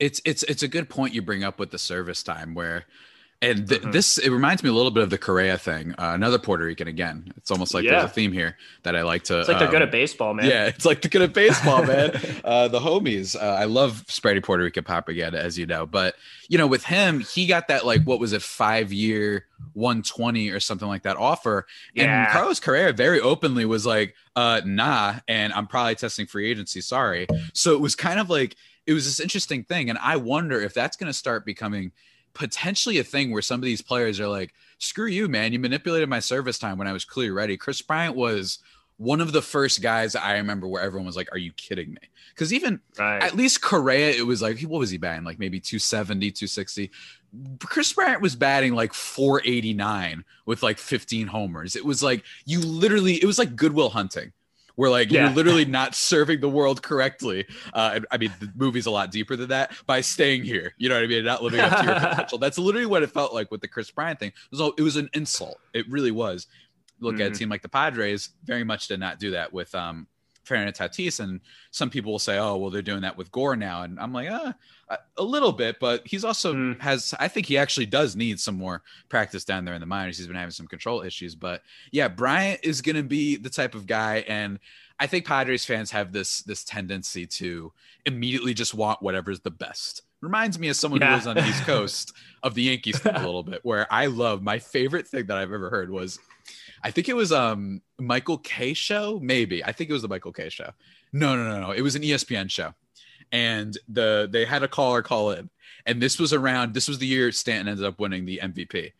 It's 0.00 0.20
it's 0.24 0.42
it's 0.44 0.62
a 0.62 0.68
good 0.68 0.90
point 0.90 1.14
you 1.14 1.22
bring 1.22 1.44
up 1.44 1.58
with 1.60 1.70
the 1.70 1.78
service 1.78 2.24
time 2.24 2.52
where 2.54 2.84
and 3.50 3.68
th- 3.68 3.82
this 3.82 4.18
it 4.18 4.30
reminds 4.30 4.62
me 4.62 4.70
a 4.70 4.72
little 4.72 4.90
bit 4.90 5.02
of 5.02 5.10
the 5.10 5.18
Correa 5.18 5.58
thing. 5.58 5.92
Uh, 5.92 6.12
another 6.14 6.38
Puerto 6.38 6.64
Rican 6.64 6.88
again. 6.88 7.32
It's 7.36 7.50
almost 7.50 7.74
like 7.74 7.84
Yeah. 7.84 7.92
there's 7.92 8.04
a 8.04 8.08
theme 8.08 8.32
here 8.32 8.56
that 8.82 8.96
I 8.96 9.02
like 9.02 9.24
to 9.24 9.40
It's 9.40 9.48
like 9.48 9.58
they're 9.58 9.68
good 9.68 9.82
um, 9.82 9.88
at 9.88 9.92
baseball, 9.92 10.34
man. 10.34 10.46
yeah, 10.46 10.66
it's 10.66 10.84
like 10.84 11.02
the 11.02 11.08
good 11.08 11.22
at 11.22 11.32
baseball, 11.34 11.84
man. 11.86 12.12
uh, 12.44 12.68
the 12.68 12.80
homies. 12.80 13.36
Uh, 13.36 13.44
I 13.44 13.64
love 13.64 14.04
spready 14.08 14.42
Puerto 14.42 14.62
Rican 14.64 14.84
propaganda, 14.84 15.42
as 15.42 15.58
you 15.58 15.66
know. 15.66 15.86
But 15.86 16.14
you 16.48 16.58
know, 16.58 16.66
with 16.66 16.84
him, 16.84 17.20
he 17.20 17.46
got 17.46 17.68
that 17.68 17.84
like 17.86 18.02
what 18.04 18.18
was 18.20 18.32
it, 18.32 18.42
five 18.42 18.92
year, 18.92 19.46
one 19.72 20.02
twenty 20.02 20.50
or 20.50 20.60
something 20.60 20.88
like 20.88 21.02
that 21.02 21.16
offer. 21.16 21.66
And 21.96 22.06
Yeah. 22.06 22.32
Carlos 22.32 22.60
Correa 22.60 22.92
very 22.92 23.20
openly 23.20 23.64
was 23.64 23.84
like, 23.86 24.14
uh, 24.36 24.60
"Nah," 24.64 25.16
and 25.28 25.52
I'm 25.52 25.66
probably 25.66 25.94
testing 25.94 26.26
free 26.26 26.50
agency. 26.50 26.80
Sorry. 26.80 27.26
So 27.52 27.74
it 27.74 27.80
was 27.80 27.94
kind 27.94 28.18
of 28.20 28.30
like 28.30 28.56
it 28.86 28.92
was 28.92 29.04
this 29.06 29.18
interesting 29.20 29.64
thing, 29.64 29.88
and 29.88 29.98
I 29.98 30.16
wonder 30.16 30.60
if 30.60 30.74
that's 30.74 30.96
going 30.98 31.06
to 31.08 31.14
start 31.14 31.46
becoming 31.46 31.92
potentially 32.34 32.98
a 32.98 33.04
thing 33.04 33.30
where 33.30 33.42
some 33.42 33.60
of 33.60 33.64
these 33.64 33.82
players 33.82 34.20
are 34.20 34.28
like, 34.28 34.52
screw 34.78 35.06
you, 35.06 35.28
man. 35.28 35.52
You 35.52 35.58
manipulated 35.58 36.08
my 36.08 36.20
service 36.20 36.58
time 36.58 36.78
when 36.78 36.88
I 36.88 36.92
was 36.92 37.04
clearly 37.04 37.30
ready. 37.30 37.56
Kris 37.56 37.80
Bryant 37.80 38.16
was 38.16 38.58
one 38.96 39.20
of 39.20 39.32
the 39.32 39.42
first 39.42 39.82
guys 39.82 40.14
I 40.14 40.36
remember 40.36 40.68
where 40.68 40.82
everyone 40.82 41.06
was 41.06 41.16
like, 41.16 41.32
are 41.32 41.38
you 41.38 41.52
kidding 41.52 41.90
me? 41.90 41.98
Because 42.30 42.52
even 42.52 42.80
Right. 42.98 43.22
at 43.22 43.34
least 43.34 43.60
Correa, 43.62 44.10
it 44.10 44.26
was 44.26 44.40
like, 44.42 44.60
what 44.60 44.78
was 44.78 44.90
he 44.90 44.98
batting? 44.98 45.24
Like 45.24 45.38
maybe 45.38 45.58
270, 45.58 46.30
260. 46.30 46.90
Kris 47.60 47.92
Bryant 47.92 48.20
was 48.22 48.36
batting 48.36 48.74
like 48.74 48.94
489 48.94 50.24
with 50.46 50.62
like 50.62 50.78
15 50.78 51.26
homers. 51.26 51.74
It 51.74 51.84
was 51.84 52.02
like, 52.02 52.22
you 52.44 52.60
literally, 52.60 53.14
it 53.14 53.24
was 53.24 53.38
like 53.38 53.56
Good 53.56 53.72
Will 53.72 53.90
Hunting. 53.90 54.32
Where 54.76 54.90
like 54.90 55.10
Yeah. 55.12 55.26
you're 55.26 55.34
literally 55.36 55.64
not 55.64 55.94
serving 55.94 56.40
the 56.40 56.48
world 56.48 56.82
correctly. 56.82 57.46
Uh, 57.72 57.92
and, 57.94 58.06
I 58.10 58.16
mean, 58.18 58.32
the 58.40 58.50
movie's 58.56 58.86
a 58.86 58.90
lot 58.90 59.10
deeper 59.12 59.36
than 59.36 59.48
that 59.50 59.72
by 59.86 60.00
staying 60.00 60.42
here. 60.42 60.74
You 60.78 60.88
know 60.88 60.96
what 60.96 61.04
I 61.04 61.06
mean? 61.06 61.24
Not 61.24 61.42
living 61.44 61.60
up 61.60 61.78
to 61.78 61.84
your 61.84 61.94
potential. 62.00 62.38
That's 62.38 62.58
literally 62.58 62.86
what 62.86 63.02
it 63.04 63.10
felt 63.12 63.32
like 63.32 63.50
with 63.52 63.60
the 63.60 63.68
Kris 63.68 63.90
Bryant 63.90 64.18
thing. 64.18 64.28
It 64.28 64.34
was, 64.50 64.60
all- 64.60 64.74
it 64.76 64.82
was 64.82 64.96
an 64.96 65.08
insult. 65.14 65.58
It 65.74 65.88
really 65.88 66.10
was. 66.10 66.46
Look 67.00 67.20
at 67.20 67.30
a 67.32 67.34
team 67.34 67.48
like 67.50 67.62
the 67.62 67.68
Padres, 67.68 68.30
very 68.44 68.64
much 68.64 68.88
did 68.88 68.98
not 69.00 69.18
do 69.18 69.32
that 69.32 69.52
with 69.52 69.74
um, 69.74 70.06
Fernando 70.44 70.72
Tatis. 70.72 71.20
And 71.20 71.40
some 71.70 71.90
people 71.90 72.12
will 72.12 72.18
say, 72.18 72.38
oh, 72.38 72.56
well, 72.56 72.70
they're 72.70 72.82
doing 72.82 73.02
that 73.02 73.16
with 73.16 73.32
Gore 73.32 73.56
now. 73.56 73.82
And 73.82 73.98
I'm 73.98 74.12
like, 74.12 74.28
ah, 74.30 74.54
a- 75.18 75.22
little 75.22 75.52
bit, 75.52 75.80
but 75.80 76.06
he's 76.06 76.24
also 76.24 76.52
Mm. 76.54 76.80
has, 76.80 77.14
I 77.18 77.28
think 77.28 77.46
he 77.46 77.58
actually 77.58 77.86
does 77.86 78.14
need 78.14 78.38
some 78.38 78.54
more 78.56 78.82
practice 79.08 79.44
down 79.44 79.64
there 79.64 79.74
in 79.74 79.80
the 79.80 79.86
minors. 79.86 80.18
He's 80.18 80.26
been 80.26 80.36
having 80.36 80.50
some 80.52 80.66
control 80.66 81.02
issues. 81.02 81.34
But 81.34 81.62
yeah, 81.90 82.08
Bryant 82.08 82.60
is 82.62 82.82
going 82.82 82.96
to 82.96 83.02
be 83.02 83.36
the 83.36 83.50
type 83.50 83.74
of 83.74 83.86
guy. 83.86 84.24
And 84.28 84.58
I 85.00 85.06
think 85.08 85.26
Padres 85.26 85.64
fans 85.64 85.90
have 85.90 86.12
this 86.12 86.42
this 86.42 86.62
tendency 86.62 87.26
to 87.26 87.72
immediately 88.06 88.54
just 88.54 88.74
want 88.74 89.02
whatever's 89.02 89.40
the 89.40 89.50
best, 89.50 90.02
reminds 90.20 90.56
me 90.58 90.68
of 90.68 90.76
someone 90.76 91.00
Yeah. 91.00 91.08
who 91.08 91.14
lives 91.14 91.26
on 91.26 91.34
the 91.36 91.44
East 91.48 91.62
Coast 91.66 92.12
of 92.44 92.54
the 92.54 92.62
Yankees 92.62 93.00
a 93.04 93.12
little 93.24 93.42
bit. 93.42 93.60
Where 93.64 93.92
I 93.92 94.06
love 94.06 94.40
my 94.42 94.58
favorite 94.60 95.08
thing 95.08 95.26
that 95.26 95.36
I've 95.36 95.52
ever 95.52 95.68
heard 95.70 95.90
was, 95.90 96.20
I 96.84 96.90
think 96.90 97.08
it 97.08 97.16
was 97.16 97.32
um 97.32 97.80
Michael 97.98 98.38
Kay 98.38 98.74
show, 98.74 99.18
maybe. 99.22 99.64
I 99.64 99.72
think 99.72 99.90
it 99.90 99.92
was 99.92 100.02
the 100.02 100.08
Michael 100.08 100.32
Kay 100.32 100.50
show. 100.50 100.70
No, 101.12 101.34
no, 101.34 101.48
no, 101.48 101.60
no. 101.60 101.70
It 101.72 101.80
was 101.80 101.96
an 101.96 102.02
ESPN 102.02 102.50
show, 102.50 102.74
and 103.32 103.76
the 103.88 104.28
they 104.30 104.44
had 104.44 104.62
a 104.62 104.68
caller 104.68 105.02
call 105.02 105.30
in, 105.32 105.48
and 105.86 106.00
this 106.00 106.18
was 106.18 106.32
around. 106.32 106.74
This 106.74 106.86
was 106.86 106.98
the 106.98 107.06
year 107.06 107.32
Stanton 107.32 107.68
ended 107.68 107.86
up 107.86 107.98
winning 107.98 108.26
the 108.26 108.40
MVP. 108.42 108.92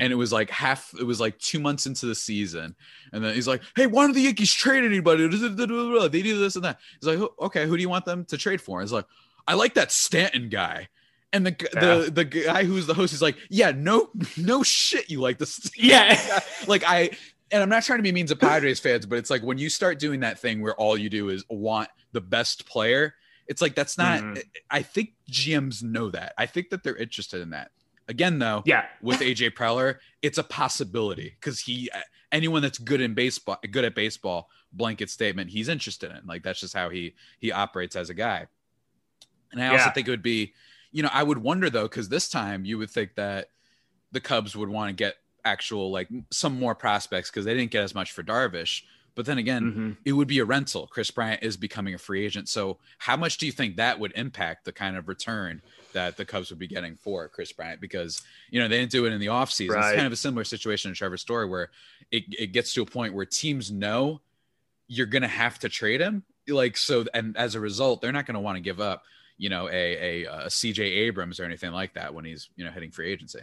And 0.00 0.12
it 0.12 0.16
was 0.16 0.32
like 0.32 0.50
half, 0.50 0.92
it 1.00 1.04
was 1.04 1.18
like 1.18 1.38
two 1.38 1.58
months 1.58 1.86
into 1.86 2.04
the 2.04 2.14
season. 2.14 2.76
And 3.12 3.24
then 3.24 3.34
he's 3.34 3.48
like, 3.48 3.62
Hey, 3.74 3.86
why 3.86 4.04
don't 4.04 4.14
the 4.14 4.20
Yankees 4.20 4.52
trade 4.52 4.84
anybody? 4.84 5.26
They 5.26 6.22
do 6.22 6.38
this 6.38 6.56
and 6.56 6.64
that. 6.66 6.78
He's 7.00 7.08
like, 7.08 7.30
Okay, 7.40 7.66
who 7.66 7.74
do 7.74 7.80
you 7.80 7.88
want 7.88 8.04
them 8.04 8.26
to 8.26 8.36
trade 8.36 8.60
for? 8.60 8.80
And 8.80 8.86
he's 8.86 8.92
like, 8.92 9.06
I 9.46 9.54
like 9.54 9.74
that 9.74 9.90
Stanton 9.90 10.50
guy. 10.50 10.88
And 11.32 11.46
the 11.46 11.56
Yeah. 11.74 11.80
the 12.04 12.10
the 12.10 12.24
guy 12.24 12.64
who's 12.64 12.86
the 12.86 12.94
host 12.94 13.12
is 13.12 13.20
like, 13.22 13.36
yeah, 13.50 13.70
no, 13.70 14.10
no 14.36 14.62
shit, 14.62 15.10
you 15.10 15.20
like 15.20 15.38
this. 15.38 15.70
Yeah. 15.76 16.18
like 16.66 16.84
I, 16.86 17.10
and 17.50 17.62
I'm 17.62 17.68
not 17.68 17.82
trying 17.82 17.98
to 17.98 18.02
be 18.02 18.12
mean 18.12 18.26
to 18.26 18.36
Padres 18.36 18.80
fans, 18.80 19.06
but 19.06 19.18
it's 19.18 19.30
like 19.30 19.42
when 19.42 19.58
you 19.58 19.68
start 19.70 19.98
doing 19.98 20.20
that 20.20 20.38
thing 20.38 20.60
where 20.62 20.74
all 20.74 20.96
you 20.96 21.08
do 21.10 21.28
is 21.28 21.44
want 21.50 21.88
the 22.12 22.20
best 22.20 22.66
player, 22.66 23.14
it's 23.46 23.60
like 23.62 23.74
that's 23.74 23.96
not. 23.98 24.20
Mhm. 24.22 24.42
I 24.70 24.82
think 24.82 25.14
GMs 25.30 25.82
know 25.82 26.10
that. 26.10 26.32
I 26.38 26.46
think 26.46 26.70
that 26.70 26.82
they're 26.82 26.96
interested 26.96 27.40
in 27.40 27.50
that. 27.50 27.70
Again, 28.08 28.38
though, 28.38 28.62
Yeah. 28.64 28.86
with 29.02 29.20
AJ 29.20 29.50
Preller, 29.50 29.98
it's 30.22 30.38
a 30.38 30.42
possibility 30.42 31.36
because 31.40 31.60
he 31.60 31.90
anyone 32.32 32.60
that's 32.62 32.78
good 32.78 33.00
in 33.02 33.12
baseball, 33.14 33.58
good 33.70 33.84
at 33.84 33.94
baseball, 33.94 34.48
blanket 34.72 35.08
statement, 35.10 35.50
he's 35.50 35.68
interested 35.68 36.10
in. 36.10 36.26
Like 36.26 36.42
that's 36.42 36.60
just 36.60 36.72
how 36.74 36.88
he 36.90 37.14
he 37.38 37.52
operates 37.52 37.96
as 37.96 38.08
a 38.10 38.14
guy. 38.14 38.46
And 39.52 39.62
I 39.62 39.68
also 39.68 39.90
think 39.90 40.06
it 40.08 40.10
would 40.10 40.22
be, 40.22 40.52
you 40.92 41.02
know, 41.02 41.10
I 41.12 41.22
would 41.22 41.38
wonder 41.38 41.68
though, 41.70 41.88
because 41.88 42.08
this 42.08 42.28
time 42.28 42.64
you 42.64 42.78
would 42.78 42.90
think 42.90 43.14
that 43.16 43.50
the 44.12 44.20
Cubs 44.20 44.56
would 44.56 44.68
want 44.68 44.88
to 44.90 44.94
get 44.94 45.16
actual 45.44 45.90
like 45.90 46.08
some 46.30 46.58
more 46.58 46.74
prospects 46.74 47.30
because 47.30 47.44
they 47.44 47.54
didn't 47.54 47.70
get 47.70 47.84
as 47.84 47.94
much 47.94 48.12
for 48.12 48.22
Darvish. 48.22 48.82
But 49.14 49.26
then 49.26 49.38
again, 49.38 49.72
Mhm. 49.72 49.96
it 50.04 50.12
would 50.12 50.28
be 50.28 50.38
a 50.38 50.44
rental. 50.44 50.86
Kris 50.86 51.10
Bryant 51.10 51.42
is 51.42 51.56
becoming 51.56 51.92
a 51.92 51.98
free 51.98 52.24
agent. 52.24 52.48
So 52.48 52.78
how 52.98 53.16
much 53.16 53.36
do 53.38 53.46
you 53.46 53.52
think 53.52 53.76
that 53.76 53.98
would 53.98 54.12
impact 54.14 54.64
the 54.64 54.72
kind 54.72 54.96
of 54.96 55.08
return 55.08 55.60
that 55.92 56.16
the 56.16 56.24
Cubs 56.24 56.50
would 56.50 56.58
be 56.60 56.68
getting 56.68 56.94
for 56.96 57.28
Kris 57.28 57.50
Bryant? 57.50 57.80
Because, 57.80 58.22
you 58.50 58.60
know, 58.60 58.68
they 58.68 58.78
didn't 58.78 58.92
do 58.92 59.06
it 59.06 59.12
in 59.12 59.18
the 59.20 59.26
offseason. 59.26 59.70
Right. 59.70 59.88
It's 59.88 59.96
kind 59.96 60.06
of 60.06 60.12
a 60.12 60.16
similar 60.16 60.44
situation 60.44 60.90
in 60.90 60.94
Trevor 60.94 61.16
story 61.16 61.46
where 61.46 61.70
it, 62.12 62.24
it 62.28 62.52
gets 62.52 62.72
to 62.74 62.82
a 62.82 62.86
point 62.86 63.12
where 63.12 63.26
teams 63.26 63.72
know 63.72 64.20
you're 64.86 65.06
going 65.06 65.22
to 65.22 65.28
have 65.28 65.58
to 65.60 65.68
trade 65.68 66.00
him. 66.00 66.22
Like, 66.46 66.76
so, 66.76 67.04
and 67.12 67.36
as 67.36 67.56
a 67.56 67.60
result, 67.60 68.00
they're 68.00 68.12
not 68.12 68.24
going 68.24 68.34
to 68.36 68.40
want 68.40 68.56
to 68.56 68.60
give 68.62 68.80
up, 68.80 69.02
you 69.38 69.48
know, 69.48 69.68
a, 69.68 70.24
a, 70.24 70.24
a 70.24 70.46
CJ 70.46 70.80
Abrams 70.80 71.40
or 71.40 71.44
anything 71.44 71.72
like 71.72 71.94
that 71.94 72.12
when 72.12 72.24
he's, 72.24 72.50
you 72.56 72.64
know, 72.64 72.70
hitting 72.70 72.90
free 72.90 73.10
agency. 73.10 73.40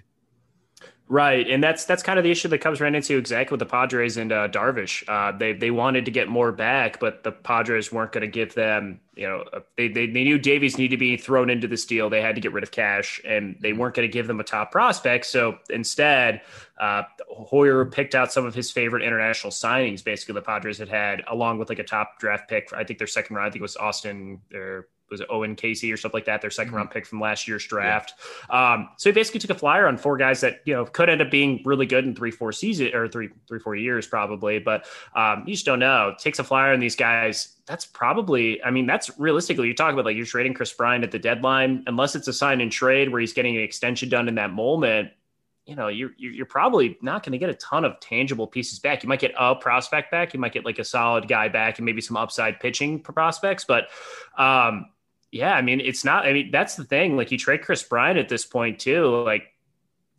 Right, 1.07 1.47
and 1.47 1.63
that's 1.63 1.85
that's 1.85 2.01
kind 2.01 2.17
of 2.17 2.23
the 2.23 2.31
issue 2.31 2.47
the 2.47 2.57
Cubs 2.57 2.81
ran 2.81 2.95
into 2.95 3.15
exactly 3.15 3.53
with 3.53 3.59
the 3.59 3.67
Padres 3.67 4.17
and 4.17 4.31
uh, 4.31 4.47
Darvish. 4.47 5.07
Uh, 5.07 5.37
they 5.37 5.53
they 5.53 5.69
wanted 5.69 6.05
to 6.05 6.11
get 6.11 6.27
more 6.27 6.51
back, 6.51 6.99
but 6.99 7.23
the 7.23 7.31
Padres 7.31 7.91
weren't 7.91 8.11
going 8.11 8.23
to 8.23 8.27
give 8.27 8.55
them. 8.55 8.99
You 9.15 9.27
know, 9.27 9.43
they, 9.77 9.87
they 9.87 10.07
they 10.07 10.23
knew 10.23 10.39
Davies 10.39 10.79
needed 10.79 10.95
to 10.95 10.97
be 10.97 11.15
thrown 11.15 11.51
into 11.51 11.67
this 11.67 11.85
deal. 11.85 12.09
They 12.09 12.21
had 12.21 12.33
to 12.33 12.41
get 12.41 12.53
rid 12.53 12.63
of 12.63 12.71
cash, 12.71 13.21
and 13.23 13.55
they 13.59 13.71
weren't 13.71 13.93
going 13.93 14.09
to 14.09 14.11
give 14.11 14.25
them 14.25 14.39
a 14.39 14.43
top 14.43 14.71
prospect. 14.71 15.27
So 15.27 15.59
instead, 15.69 16.41
uh, 16.79 17.03
Hoyer 17.29 17.85
picked 17.85 18.15
out 18.15 18.33
some 18.33 18.47
of 18.47 18.55
his 18.55 18.71
favorite 18.71 19.03
international 19.03 19.51
signings. 19.51 20.03
Basically, 20.03 20.33
the 20.33 20.41
Padres 20.41 20.79
had 20.79 20.89
had, 20.89 21.21
along 21.27 21.59
with 21.59 21.69
like 21.69 21.79
a 21.79 21.83
top 21.83 22.17
draft 22.17 22.49
pick. 22.49 22.73
I 22.73 22.83
think 22.83 22.97
their 22.97 23.05
second 23.05 23.35
round. 23.35 23.45
I 23.45 23.51
think 23.51 23.59
it 23.59 23.61
was 23.61 23.77
Austin. 23.77 24.41
Their 24.49 24.87
was 25.15 25.21
it 25.21 25.27
Owen 25.29 25.55
Caissie 25.55 25.93
or 25.93 25.97
something 25.97 26.17
like 26.17 26.25
that. 26.25 26.41
Their 26.41 26.49
2nd 26.49 26.71
round 26.71 26.91
pick 26.91 27.05
from 27.05 27.21
last 27.21 27.47
year's 27.47 27.65
draft. 27.65 28.13
Um, 28.49 28.89
so 28.97 29.09
he 29.09 29.13
basically 29.13 29.39
took 29.39 29.49
a 29.51 29.55
flyer 29.55 29.87
on 29.87 29.97
four 29.97 30.17
guys 30.17 30.41
that 30.41 30.61
you 30.65 30.73
know 30.73 30.85
could 30.85 31.09
end 31.09 31.21
up 31.21 31.31
being 31.31 31.61
really 31.65 31.85
good 31.85 32.05
in 32.05 32.15
three, 32.15 32.31
four 32.31 32.51
seasons 32.51 32.93
or 32.93 33.07
three, 33.07 33.29
three, 33.47 33.59
four 33.59 33.75
years 33.75 34.07
probably. 34.07 34.59
But 34.59 34.85
um, 35.15 35.43
you 35.45 35.53
just 35.53 35.65
don't 35.65 35.79
know. 35.79 36.13
Takes 36.19 36.39
a 36.39 36.43
flyer 36.43 36.73
on 36.73 36.79
these 36.79 36.95
guys. 36.95 37.55
That's 37.65 37.85
probably. 37.85 38.63
I 38.63 38.71
mean, 38.71 38.85
that's 38.85 39.17
realistically. 39.19 39.67
You're 39.67 39.75
talking 39.75 39.93
about 39.93 40.05
like 40.05 40.17
you're 40.17 40.25
trading 40.25 40.53
Kris 40.53 40.73
Bryant 40.73 41.03
at 41.03 41.11
the 41.11 41.19
deadline, 41.19 41.83
unless 41.87 42.15
it's 42.15 42.27
a 42.27 42.33
sign 42.33 42.61
and 42.61 42.71
trade 42.71 43.11
where 43.11 43.21
he's 43.21 43.33
getting 43.33 43.55
an 43.55 43.63
extension 43.63 44.09
done 44.09 44.27
in 44.27 44.35
that 44.35 44.51
moment. 44.51 45.11
You 45.65 45.75
know, 45.75 45.87
you're 45.87 46.11
you're 46.17 46.31
you're 46.31 46.45
probably 46.45 46.97
not 47.01 47.23
going 47.23 47.31
to 47.31 47.39
get 47.39 47.49
a 47.49 47.55
ton 47.55 47.85
of 47.85 47.99
tangible 47.99 48.45
pieces 48.45 48.77
back. 48.77 49.01
You 49.01 49.09
might 49.09 49.19
get 49.19 49.33
a 49.37 49.55
prospect 49.55 50.11
back. 50.11 50.33
You 50.33 50.39
might 50.39 50.53
get 50.53 50.63
like 50.63 50.77
a 50.77 50.83
solid 50.83 51.27
guy 51.27 51.49
back, 51.49 51.79
and 51.79 51.85
maybe 51.85 52.01
some 52.01 52.17
upside 52.17 52.59
pitching 52.59 52.99
prospects. 52.99 53.65
But 53.65 53.87
um, 54.37 54.85
yeah, 55.35 55.53
I 55.53 55.61
mean, 55.61 55.81
it's 55.81 56.05
not. 56.05 56.25
I 56.25 56.31
mean, 56.31 56.49
that's 56.49 56.77
the 56.77 56.85
thing. 56.85 57.17
Like, 57.17 57.29
you 57.29 57.37
trade 57.37 57.61
Kris 57.61 57.83
Bryant 57.83 58.17
at 58.17 58.29
this 58.29 58.45
point 58.45 58.79
too. 58.79 59.23
Like, 59.25 59.51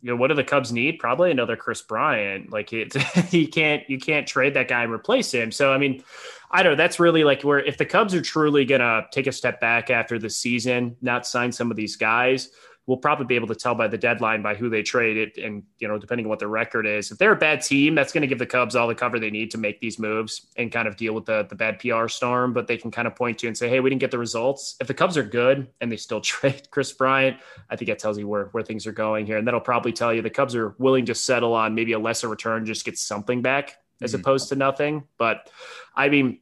you 0.03 0.11
know, 0.11 0.15
what 0.15 0.27
do 0.27 0.35
the 0.35 0.43
Cubs 0.43 0.71
need? 0.71 0.99
Probably 0.99 1.31
another 1.31 1.55
Kris 1.55 1.81
Bryant. 1.81 2.51
Like, 2.51 2.71
it 2.71 2.95
you 3.33 3.47
can't 3.47 3.81
you 3.89 3.97
can't 3.97 4.27
trade 4.27 4.53
that 4.53 4.67
guy 4.67 4.83
and 4.83 4.93
replace 4.93 5.33
him. 5.33 5.51
So, 5.51 5.73
I 5.73 5.79
mean, 5.79 6.03
I 6.51 6.61
don't 6.61 6.73
know. 6.73 6.75
That's 6.75 6.99
really 6.99 7.23
like 7.23 7.41
where 7.41 7.57
if 7.57 7.79
the 7.79 7.85
Cubs 7.85 8.13
are 8.13 8.21
truly 8.21 8.63
gonna 8.63 9.07
take 9.11 9.25
a 9.25 9.31
step 9.31 9.59
back 9.59 9.89
after 9.89 10.19
the 10.19 10.29
season, 10.29 10.95
not 11.01 11.25
sign 11.25 11.51
some 11.51 11.71
of 11.71 11.77
these 11.77 11.95
guys. 11.95 12.51
We'll 12.87 12.97
probably 12.97 13.25
be 13.25 13.35
able 13.35 13.49
to 13.49 13.55
tell 13.55 13.75
by 13.75 13.87
the 13.89 13.97
deadline 13.97 14.41
by 14.41 14.55
who 14.55 14.69
they 14.69 14.81
trade 14.81 15.17
it, 15.17 15.37
and 15.37 15.61
you 15.77 15.87
know, 15.87 15.97
depending 15.97 16.25
on 16.25 16.29
what 16.29 16.39
their 16.39 16.47
record 16.47 16.87
is. 16.87 17.11
If 17.11 17.17
they're 17.17 17.33
a 17.33 17.35
bad 17.35 17.61
team, 17.61 17.95
that's 17.95 18.13
going 18.13 18.21
to 18.21 18.27
give 18.27 18.39
the 18.39 18.45
Cubs 18.45 18.75
all 18.77 18.87
the 18.87 18.95
cover 18.95 19.19
they 19.19 19.29
need 19.29 19.51
to 19.51 19.57
make 19.57 19.79
these 19.81 19.99
moves 19.99 20.47
and 20.55 20.71
kind 20.71 20.87
of 20.87 20.95
deal 20.95 21.13
with 21.13 21.25
the 21.25 21.45
the 21.49 21.55
bad 21.55 21.79
PR 21.79 22.07
storm. 22.07 22.53
But 22.53 22.65
they 22.67 22.77
can 22.77 22.89
kind 22.89 23.07
of 23.07 23.15
point 23.15 23.37
to 23.39 23.47
and 23.47 23.57
say, 23.57 23.67
"Hey, 23.69 23.81
we 23.81 23.89
didn't 23.89 23.99
get 23.99 24.11
the 24.11 24.17
results." 24.17 24.77
If 24.79 24.87
the 24.87 24.93
Cubs 24.93 25.17
are 25.17 25.23
good 25.23 25.67
and 25.81 25.91
they 25.91 25.97
still 25.97 26.21
trade 26.31 26.69
Kris 26.71 26.93
Bryant, 26.93 27.37
I 27.69 27.75
think 27.75 27.89
that 27.89 27.99
tells 27.99 28.17
you 28.17 28.27
where 28.27 28.45
where 28.53 28.63
things 28.63 28.87
are 28.87 28.93
going 28.93 29.25
here, 29.25 29.37
and 29.37 29.45
that'll 29.45 29.59
probably 29.59 29.91
tell 29.91 30.13
you 30.13 30.21
the 30.21 30.29
Cubs 30.29 30.55
are 30.55 30.73
willing 30.79 31.05
to 31.07 31.13
settle 31.15 31.53
on 31.53 31.75
maybe 31.75 31.91
a 31.91 31.99
lesser 31.99 32.29
return, 32.29 32.65
just 32.65 32.85
get 32.85 32.97
something 32.97 33.41
back 33.41 33.75
as 34.01 34.13
Mhm. 34.13 34.19
opposed 34.21 34.47
to 34.49 34.55
nothing. 34.55 35.03
But 35.17 35.49
I 35.95 36.07
mean, 36.07 36.39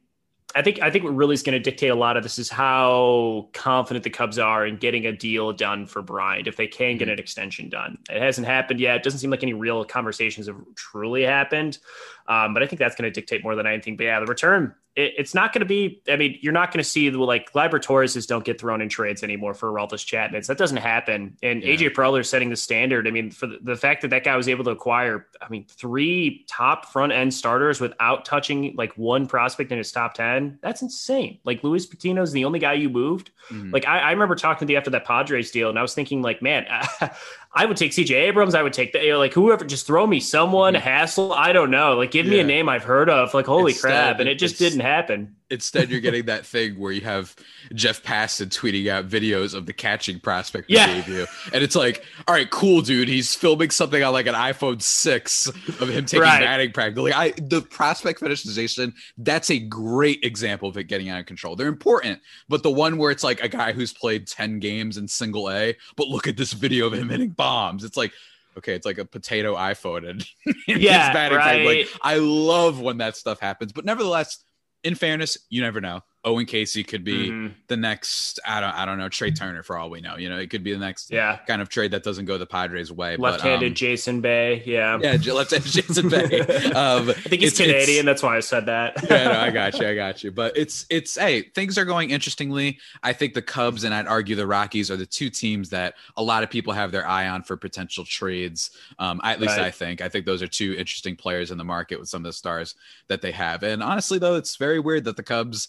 I 0.56 0.62
think 0.62 0.80
I 0.80 0.90
think 0.90 1.04
what 1.04 1.14
really 1.14 1.34
is 1.34 1.42
going 1.42 1.52
to 1.52 1.60
dictate 1.60 1.90
a 1.90 1.94
lot 1.94 2.16
of 2.16 2.22
this 2.22 2.38
is 2.38 2.48
how 2.48 3.48
confident 3.52 4.04
the 4.04 4.10
Cubs 4.10 4.38
are 4.38 4.66
in 4.66 4.78
getting 4.78 5.04
a 5.04 5.12
deal 5.12 5.52
done 5.52 5.86
for 5.86 6.00
Bryant 6.00 6.48
if 6.48 6.56
they 6.56 6.66
can 6.66 6.96
get 6.96 7.04
mm-hmm. 7.04 7.12
an 7.12 7.18
extension 7.18 7.68
done. 7.68 7.98
It 8.08 8.22
hasn't 8.22 8.46
happened 8.46 8.80
yet. 8.80 8.96
It 8.96 9.02
doesn't 9.02 9.18
seem 9.18 9.30
like 9.30 9.42
any 9.42 9.52
real 9.52 9.84
conversations 9.84 10.46
have 10.46 10.56
truly 10.74 11.22
happened. 11.24 11.78
Um, 12.28 12.54
but 12.54 12.62
I 12.62 12.66
think 12.66 12.78
that's 12.80 12.96
going 12.96 13.10
to 13.10 13.20
dictate 13.20 13.42
more 13.44 13.54
than 13.54 13.66
anything. 13.66 13.96
But 13.96 14.04
yeah, 14.04 14.20
the 14.20 14.26
return 14.26 14.74
it, 14.96 15.12
it's 15.18 15.34
not 15.34 15.52
going 15.52 15.60
to 15.60 15.66
be. 15.66 16.02
I 16.08 16.16
mean, 16.16 16.38
you're 16.40 16.52
not 16.54 16.72
going 16.72 16.82
to 16.82 16.88
see 16.88 17.08
the 17.10 17.18
like 17.18 17.52
Gleyber 17.52 17.72
Torreses 17.80 18.26
don't 18.26 18.44
get 18.44 18.58
thrown 18.60 18.80
in 18.80 18.88
trades 18.88 19.22
anymore 19.22 19.52
for 19.54 19.70
Aroldis 19.70 20.04
Chapmans. 20.06 20.46
That 20.46 20.56
doesn't 20.58 20.78
happen. 20.78 21.36
And 21.42 21.62
Yeah. 21.62 21.74
AJ 21.74 21.90
Preller 21.94 22.20
is 22.20 22.30
setting 22.30 22.48
the 22.48 22.56
standard. 22.56 23.06
I 23.06 23.10
mean, 23.10 23.30
for 23.30 23.46
the, 23.46 23.58
the 23.62 23.76
fact 23.76 24.02
that 24.02 24.08
that 24.08 24.24
guy 24.24 24.36
was 24.36 24.48
able 24.48 24.64
to 24.64 24.70
acquire, 24.70 25.26
I 25.40 25.48
mean, 25.50 25.66
three 25.68 26.44
top 26.48 26.86
front 26.86 27.12
end 27.12 27.32
starters 27.34 27.80
without 27.80 28.24
touching 28.24 28.74
like 28.76 28.96
one 28.96 29.26
prospect 29.26 29.70
in 29.70 29.78
his 29.78 29.92
top 29.92 30.14
ten. 30.14 30.58
That's 30.62 30.80
insane. 30.82 31.38
Like 31.44 31.62
Luis 31.62 31.84
Patino 31.86 32.22
is 32.22 32.32
the 32.32 32.44
only 32.46 32.58
guy 32.58 32.72
you 32.72 32.88
moved. 32.88 33.30
Mhm. 33.50 33.72
Like 33.72 33.86
I, 33.86 33.98
I 34.00 34.10
remember 34.12 34.34
talking 34.34 34.66
to 34.66 34.72
you 34.72 34.78
after 34.78 34.90
that 34.90 35.04
Padres 35.04 35.50
deal, 35.50 35.68
and 35.68 35.78
I 35.78 35.82
was 35.82 35.94
thinking, 35.94 36.22
like, 36.22 36.40
man, 36.42 36.66
I 36.70 37.10
would 37.64 37.76
take 37.76 37.92
CJ 37.92 38.10
Abrams. 38.10 38.54
I 38.54 38.62
would 38.62 38.72
take 38.72 38.92
the 38.92 39.02
you 39.02 39.12
know, 39.12 39.18
like 39.18 39.32
whoever. 39.32 39.64
Just 39.64 39.86
throw 39.86 40.06
me 40.06 40.20
someone 40.20 40.74
mhm. 40.74 40.80
Hassell. 40.82 41.34
I 41.34 41.52
don't 41.52 41.70
know. 41.70 41.94
Like, 41.96 42.10
give 42.10 42.26
me 42.26 42.40
a 42.40 42.44
name 42.44 42.68
I've 42.68 42.84
heard 42.84 43.08
of. 43.08 43.32
Like, 43.34 43.46
holy 43.46 43.72
Instead, 43.72 43.88
crap! 43.88 44.20
And 44.20 44.28
it 44.28 44.38
just 44.38 44.56
it's- 44.56 44.70
didn't 44.72 44.84
happen. 44.84 45.35
Instead, 45.48 45.90
you're 45.90 46.00
getting 46.00 46.26
that 46.26 46.44
thing 46.44 46.76
where 46.78 46.90
you 46.90 47.02
have 47.02 47.36
Jeff 47.74 48.02
Passan 48.02 48.46
tweeting 48.48 48.88
out 48.88 49.08
videos 49.08 49.54
of 49.54 49.64
the 49.66 49.72
catching 49.72 50.18
prospect 50.18 50.68
Yeah. 50.68 51.04
you. 51.06 51.24
And 51.52 51.62
it's 51.62 51.76
like, 51.76 52.04
all 52.26 52.34
right, 52.34 52.50
cool, 52.50 52.80
dude. 52.82 53.06
He's 53.06 53.32
filming 53.34 53.70
something 53.70 54.02
on 54.02 54.12
like 54.12 54.26
an 54.26 54.34
iPhone 54.34 54.82
6 54.82 55.46
of 55.46 55.88
him 55.88 56.04
taking 56.04 56.22
Right. 56.22 56.40
batting 56.40 56.72
practice. 56.72 57.00
Like 57.00 57.14
I 57.14 57.32
the 57.36 57.62
prospect 57.62 58.20
fetishization, 58.20 58.92
that's 59.18 59.50
a 59.50 59.58
great 59.60 60.24
example 60.24 60.68
of 60.68 60.76
it 60.76 60.84
getting 60.84 61.08
out 61.10 61.20
of 61.20 61.26
control. 61.26 61.54
They're 61.54 61.68
important, 61.68 62.20
but 62.48 62.64
the 62.64 62.70
one 62.72 62.98
where 62.98 63.12
it's 63.12 63.22
like 63.22 63.40
a 63.40 63.48
guy 63.48 63.72
who's 63.72 63.92
played 63.92 64.26
10 64.26 64.58
games 64.58 64.96
in 64.96 65.06
single 65.06 65.48
A, 65.50 65.76
but 65.96 66.08
look 66.08 66.26
at 66.26 66.36
this 66.36 66.52
video 66.54 66.86
of 66.88 66.94
him 66.94 67.08
hitting 67.08 67.30
bombs. 67.30 67.84
It's 67.84 67.96
like 67.96 68.12
Okay, 68.58 68.72
it's 68.72 68.86
like 68.86 68.96
a 68.96 69.04
potato 69.04 69.54
iPhone 69.54 70.08
and 70.08 70.26
Yeah, 70.66 71.12
batting 71.12 71.36
right. 71.36 71.66
Like 71.66 71.88
I 72.00 72.16
love 72.16 72.80
when 72.80 72.96
that 72.98 73.14
stuff 73.14 73.38
happens, 73.38 73.70
but 73.70 73.84
nevertheless, 73.84 74.38
in 74.86 74.94
fairness, 74.94 75.36
you 75.50 75.60
never 75.60 75.80
know. 75.80 76.00
Owen 76.26 76.44
Caissie 76.44 76.86
could 76.86 77.04
be 77.04 77.30
Mhm. 77.30 77.54
the 77.68 77.76
next. 77.76 78.40
I 78.44 78.60
don't. 78.60 78.74
I 78.74 78.84
don't 78.84 78.98
know. 78.98 79.08
Trea 79.08 79.30
Turner, 79.30 79.62
for 79.62 79.78
all 79.78 79.88
we 79.88 80.00
know, 80.00 80.16
you 80.16 80.28
know, 80.28 80.38
it 80.38 80.50
could 80.50 80.64
be 80.64 80.72
the 80.72 80.78
next 80.78 81.10
Yeah. 81.12 81.36
kind 81.46 81.62
of 81.62 81.68
trade 81.68 81.92
that 81.92 82.02
doesn't 82.02 82.24
go 82.24 82.36
the 82.36 82.46
Padres' 82.46 82.90
way. 82.90 83.16
Left-handed 83.16 83.60
but, 83.60 83.66
um, 83.68 83.74
Jason 83.74 84.20
Bay. 84.20 84.62
Yeah. 84.66 84.98
yeah, 85.00 85.32
left-handed 85.32 85.70
Jason 85.70 86.08
Bay. 86.08 86.40
Um, 86.76 87.10
I 87.10 87.12
think 87.12 87.42
he's 87.42 87.52
it's- 87.52 87.60
it's- 87.60 87.84
Canadian. 87.84 88.06
That's 88.06 88.22
why 88.24 88.36
I 88.36 88.40
said 88.40 88.66
that. 88.66 88.96
yeah, 89.08 89.24
no, 89.28 89.38
I 89.40 89.50
got 89.50 89.78
you. 89.78 89.86
I 89.88 89.94
got 89.94 90.24
you. 90.24 90.32
But 90.32 90.56
it's 90.56 90.84
it's 90.90 91.16
hey, 91.16 91.42
things 91.42 91.78
are 91.78 91.84
going 91.84 92.10
interestingly. 92.10 92.78
I 93.04 93.12
think 93.12 93.34
the 93.34 93.42
Cubs 93.42 93.84
and 93.84 93.94
I'd 93.94 94.08
argue 94.08 94.34
the 94.34 94.48
Rockies 94.48 94.90
are 94.90 94.96
the 94.96 95.06
two 95.06 95.30
teams 95.30 95.70
that 95.70 95.94
a 96.16 96.22
lot 96.24 96.42
of 96.42 96.50
people 96.50 96.72
have 96.72 96.90
their 96.90 97.06
eye 97.08 97.28
on 97.28 97.44
for 97.44 97.56
potential 97.56 98.04
trades. 98.04 98.72
Um, 98.98 99.20
I, 99.22 99.32
at 99.32 99.40
least 99.40 99.56
Right. 99.58 99.66
I 99.66 99.70
think. 99.70 100.00
I 100.00 100.08
think 100.08 100.26
those 100.26 100.42
are 100.42 100.48
two 100.48 100.74
interesting 100.76 101.14
players 101.14 101.52
in 101.52 101.56
the 101.58 101.64
market 101.64 102.00
with 102.00 102.08
some 102.08 102.22
of 102.24 102.28
the 102.28 102.32
stars 102.32 102.74
that 103.06 103.22
they 103.22 103.30
have. 103.30 103.62
And 103.62 103.80
honestly, 103.80 104.18
though, 104.18 104.34
it's 104.34 104.56
very 104.56 104.80
weird 104.80 105.04
that 105.04 105.16
the 105.16 105.22
Cubs. 105.22 105.68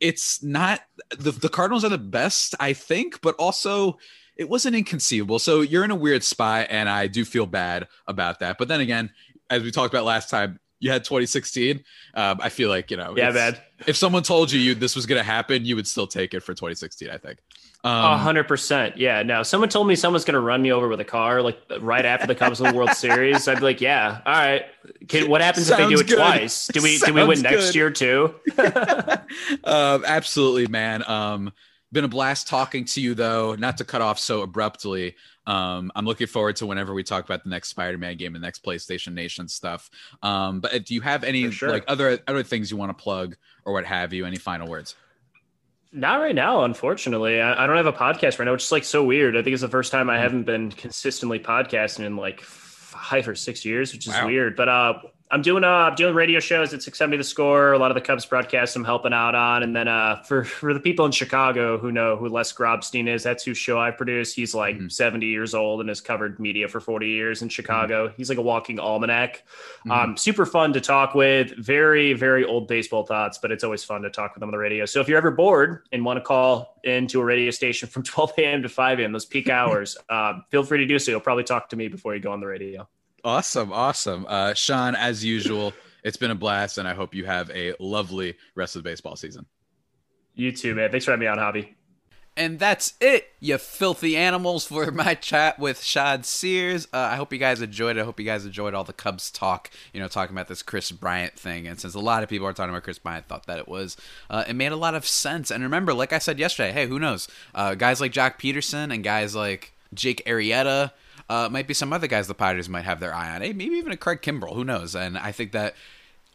It's 0.00 0.42
not 0.42 0.80
the 1.16 1.32
the 1.32 1.48
Cardinals 1.48 1.84
are 1.84 1.90
the 1.90 1.98
best, 1.98 2.54
I 2.60 2.72
think, 2.72 3.20
but 3.20 3.34
also 3.36 3.98
it 4.36 4.48
wasn't 4.48 4.76
inconceivable. 4.76 5.38
So 5.38 5.62
you're 5.62 5.84
in 5.84 5.90
a 5.90 5.96
weird 5.96 6.22
spot, 6.22 6.66
and 6.70 6.88
I 6.88 7.06
do 7.06 7.24
feel 7.24 7.46
bad 7.46 7.88
about 8.06 8.40
that. 8.40 8.58
But 8.58 8.68
then 8.68 8.80
again, 8.80 9.10
as 9.48 9.62
we 9.62 9.70
talked 9.70 9.92
about 9.94 10.04
last 10.04 10.28
time, 10.28 10.60
you 10.80 10.90
had 10.90 11.04
2016. 11.04 11.82
Um, 12.14 12.38
I 12.42 12.48
feel 12.48 12.68
like 12.68 12.90
you 12.90 12.96
know, 12.96 13.14
Yeah, 13.16 13.30
bad. 13.32 13.60
If 13.86 13.96
someone 13.96 14.22
told 14.22 14.50
you, 14.52 14.60
you 14.60 14.74
this 14.74 14.94
was 14.96 15.06
going 15.06 15.18
to 15.18 15.24
happen, 15.24 15.64
you 15.64 15.76
would 15.76 15.86
still 15.86 16.06
take 16.06 16.34
it 16.34 16.40
for 16.40 16.52
2016. 16.52 17.10
I 17.10 17.18
think. 17.18 17.38
A 17.84 17.88
Um, 17.88 18.18
hundred 18.18 18.48
percent. 18.48 18.96
Yeah. 18.96 19.22
No, 19.22 19.42
someone 19.42 19.68
told 19.68 19.86
me 19.86 19.94
someone's 19.96 20.24
going 20.24 20.34
to 20.34 20.40
run 20.40 20.60
me 20.62 20.72
over 20.72 20.88
with 20.88 20.98
a 21.00 21.04
car, 21.04 21.40
like 21.42 21.58
right 21.80 22.04
after 22.04 22.26
the 22.26 22.34
Cubs 22.34 22.60
win 22.60 22.72
the 22.72 22.76
World 22.76 22.90
Series. 22.90 23.46
I'd 23.46 23.58
be 23.58 23.60
like, 23.64 23.80
yeah, 23.80 24.20
all 24.26 24.32
right. 24.32 24.62
Can, 25.08 25.30
what 25.30 25.40
happens 25.40 25.70
if 25.70 25.76
they 25.76 25.88
do 25.88 26.00
it 26.00 26.06
good. 26.08 26.16
twice? 26.16 26.66
Do 26.68 26.82
we 26.82 26.98
do 26.98 27.12
we 27.14 27.24
win 27.24 27.36
Sounds 27.36 27.42
next 27.42 27.74
year 27.74 27.90
too? 27.90 28.34
um, 29.64 30.04
absolutely, 30.06 30.66
man. 30.66 31.08
Um, 31.08 31.52
been 31.92 32.04
a 32.04 32.08
blast 32.08 32.48
talking 32.48 32.84
to 32.86 33.00
you, 33.00 33.14
though. 33.14 33.54
Not 33.54 33.78
to 33.78 33.84
cut 33.84 34.02
off 34.02 34.18
so 34.18 34.42
abruptly. 34.42 35.14
Um, 35.46 35.92
I'm 35.94 36.04
looking 36.04 36.26
forward 36.26 36.56
to 36.56 36.66
whenever 36.66 36.92
we 36.92 37.04
talk 37.04 37.24
about 37.24 37.44
the 37.44 37.50
next 37.50 37.68
Spider-Man 37.68 38.16
game, 38.16 38.32
the 38.32 38.38
next 38.38 38.64
PlayStation 38.64 39.12
Nation 39.14 39.46
stuff. 39.48 39.88
Um, 40.22 40.60
but 40.60 40.84
do 40.84 40.94
you 40.94 41.00
have 41.02 41.22
any 41.22 41.50
sure. 41.50 41.70
like 41.70 41.84
other 41.86 42.18
other 42.26 42.42
things 42.42 42.70
you 42.70 42.76
want 42.76 42.96
to 42.96 43.02
plug 43.02 43.36
or 43.64 43.72
what 43.72 43.84
have 43.84 44.12
you? 44.12 44.26
Any 44.26 44.36
final 44.38 44.68
words? 44.68 44.96
Not 45.92 46.16
right 46.20 46.34
now, 46.34 46.64
unfortunately. 46.64 47.40
I, 47.40 47.64
I 47.64 47.66
don't 47.66 47.76
have 47.76 47.86
a 47.86 47.92
podcast 47.92 48.38
right 48.38 48.44
now, 48.44 48.52
which 48.52 48.64
is 48.64 48.72
like 48.72 48.84
so 48.84 49.04
weird. 49.04 49.36
I 49.36 49.42
think 49.42 49.54
it's 49.54 49.62
the 49.62 49.68
first 49.68 49.92
time 49.92 50.10
I 50.10 50.18
haven't 50.18 50.42
been 50.42 50.70
consistently 50.72 51.38
podcasting 51.38 52.04
in 52.04 52.16
like 52.16 52.40
five 52.40 53.28
or 53.28 53.34
six 53.34 53.64
years, 53.64 53.92
which 53.92 54.06
is 54.06 54.12
Wow. 54.12 54.26
weird. 54.26 54.56
But 54.56 54.68
uh, 54.68 54.94
I'm 55.28 55.42
doing 55.42 55.64
uh, 55.64 55.66
I'm 55.66 55.96
doing 55.96 56.14
radio 56.14 56.38
shows 56.38 56.72
at 56.72 56.82
670 56.82 57.16
The 57.16 57.24
Score. 57.24 57.72
A 57.72 57.78
lot 57.78 57.90
of 57.90 57.96
the 57.96 58.00
Cubs 58.00 58.24
broadcasts 58.24 58.76
I'm 58.76 58.84
helping 58.84 59.12
out 59.12 59.34
on, 59.34 59.64
and 59.64 59.74
then 59.74 59.88
uh, 59.88 60.22
for 60.22 60.44
for 60.44 60.72
the 60.72 60.78
people 60.78 61.04
in 61.04 61.10
Chicago 61.10 61.78
who 61.78 61.90
know 61.90 62.16
who 62.16 62.28
Les 62.28 62.52
Grobstein 62.52 63.08
is, 63.08 63.24
that's 63.24 63.42
whose 63.42 63.58
show 63.58 63.76
I 63.78 63.90
produce. 63.90 64.32
He's 64.32 64.54
like 64.54 64.76
Mhm. 64.76 64.92
70 64.92 65.26
years 65.26 65.52
old 65.52 65.80
and 65.80 65.88
has 65.88 66.00
covered 66.00 66.38
media 66.38 66.68
for 66.68 66.78
40 66.80 67.08
years 67.08 67.42
in 67.42 67.48
Chicago. 67.48 68.12
He's 68.16 68.28
like 68.28 68.38
a 68.38 68.42
walking 68.42 68.78
almanac. 68.78 69.42
Mhm. 69.84 69.90
Um, 69.90 70.16
super 70.16 70.46
fun 70.46 70.72
to 70.74 70.80
talk 70.80 71.16
with. 71.16 71.50
Very, 71.58 72.12
very 72.12 72.44
old 72.44 72.68
baseball 72.68 73.04
thoughts, 73.04 73.38
but 73.38 73.50
it's 73.50 73.64
always 73.64 73.82
fun 73.82 74.02
to 74.02 74.10
talk 74.10 74.32
with 74.34 74.40
them 74.40 74.48
on 74.50 74.52
the 74.52 74.58
radio. 74.58 74.84
So 74.84 75.00
if 75.00 75.08
you're 75.08 75.18
ever 75.18 75.32
bored 75.32 75.82
and 75.90 76.04
want 76.04 76.18
to 76.18 76.20
call 76.24 76.78
into 76.84 77.20
a 77.20 77.24
radio 77.24 77.50
station 77.50 77.88
from 77.92 78.04
12 78.04 78.32
a.m. 78.38 78.62
to 78.62 78.68
5 78.68 79.00
a.m., 79.00 79.10
those 79.10 79.24
peak 79.26 79.48
hours, 79.58 79.96
um, 80.08 80.44
feel 80.50 80.62
free 80.62 80.78
to 80.78 80.86
do 80.86 81.00
so. 81.00 81.10
You'll 81.10 81.18
probably 81.20 81.42
talk 81.44 81.68
to 81.70 81.76
me 81.76 81.88
before 81.88 82.14
you 82.14 82.20
go 82.20 82.30
on 82.30 82.38
the 82.38 82.46
radio. 82.46 82.88
Awesome, 83.24 83.72
awesome. 83.72 84.26
Uh, 84.28 84.54
Sean, 84.54 84.94
as 84.94 85.24
usual, 85.24 85.72
it's 86.04 86.16
been 86.16 86.30
a 86.30 86.36
blast, 86.36 86.78
and 86.78 86.86
I 86.86 86.94
hope 86.94 87.14
you 87.14 87.24
have 87.24 87.50
a 87.50 87.74
lovely 87.80 88.36
rest 88.54 88.76
of 88.76 88.84
the 88.84 88.88
baseball 88.88 89.16
season. 89.16 89.46
You 90.34 90.52
too, 90.52 90.74
man. 90.74 90.90
Thanks 90.90 91.04
for 91.06 91.12
having 91.12 91.22
me 91.22 91.26
on, 91.26 91.38
Hobby. 91.38 91.74
And 92.38 92.58
that's 92.58 92.92
it, 93.00 93.28
you 93.40 93.56
filthy 93.56 94.14
animals, 94.14 94.66
for 94.66 94.90
my 94.90 95.14
chat 95.14 95.58
with 95.58 95.82
Shad 95.82 96.26
Sears. 96.26 96.86
Uh, 96.92 96.98
I 96.98 97.16
hope 97.16 97.32
you 97.32 97.38
guys 97.38 97.62
enjoyed 97.62 97.96
it. 97.96 98.00
I 98.00 98.04
hope 98.04 98.20
you 98.20 98.26
guys 98.26 98.44
enjoyed 98.44 98.74
all 98.74 98.84
the 98.84 98.92
Cubs 98.92 99.30
talk, 99.30 99.70
you 99.94 100.00
know, 100.00 100.06
talking 100.06 100.36
about 100.36 100.46
this 100.46 100.62
Kris 100.62 100.92
Bryant 100.92 101.38
thing. 101.38 101.66
And 101.66 101.80
since 101.80 101.94
a 101.94 101.98
lot 101.98 102.22
of 102.22 102.28
people 102.28 102.46
are 102.46 102.52
talking 102.52 102.68
about 102.68 102.82
Kris 102.82 102.98
Bryant, 102.98 103.24
I 103.24 103.28
thought 103.28 103.46
that 103.46 103.58
it 103.58 103.66
was, 103.66 103.96
uh, 104.28 104.44
it 104.46 104.52
made 104.52 104.72
a 104.72 104.76
lot 104.76 104.94
of 104.94 105.06
sense. 105.06 105.50
And 105.50 105.62
remember, 105.62 105.94
like 105.94 106.12
I 106.12 106.18
said 106.18 106.38
yesterday, 106.38 106.72
hey, 106.72 106.86
who 106.86 106.98
knows? 106.98 107.26
Uh, 107.54 107.74
guys 107.74 108.02
like 108.02 108.12
Joc 108.12 108.38
Pederson 108.38 108.92
and 108.92 109.02
guys 109.02 109.34
like 109.34 109.72
Jake 109.94 110.22
Arrieta, 110.26 110.92
uh, 111.28 111.48
might 111.50 111.66
be 111.66 111.74
some 111.74 111.92
other 111.92 112.06
guys 112.06 112.28
the 112.28 112.34
Padres 112.34 112.68
might 112.68 112.84
have 112.84 113.00
their 113.00 113.14
eye 113.14 113.34
on. 113.34 113.42
Hey, 113.42 113.52
maybe 113.52 113.76
even 113.76 113.92
a 113.92 113.96
Craig 113.96 114.22
Kimbrel. 114.22 114.54
Who 114.54 114.64
knows? 114.64 114.94
And 114.94 115.18
I 115.18 115.32
think 115.32 115.52
that, 115.52 115.74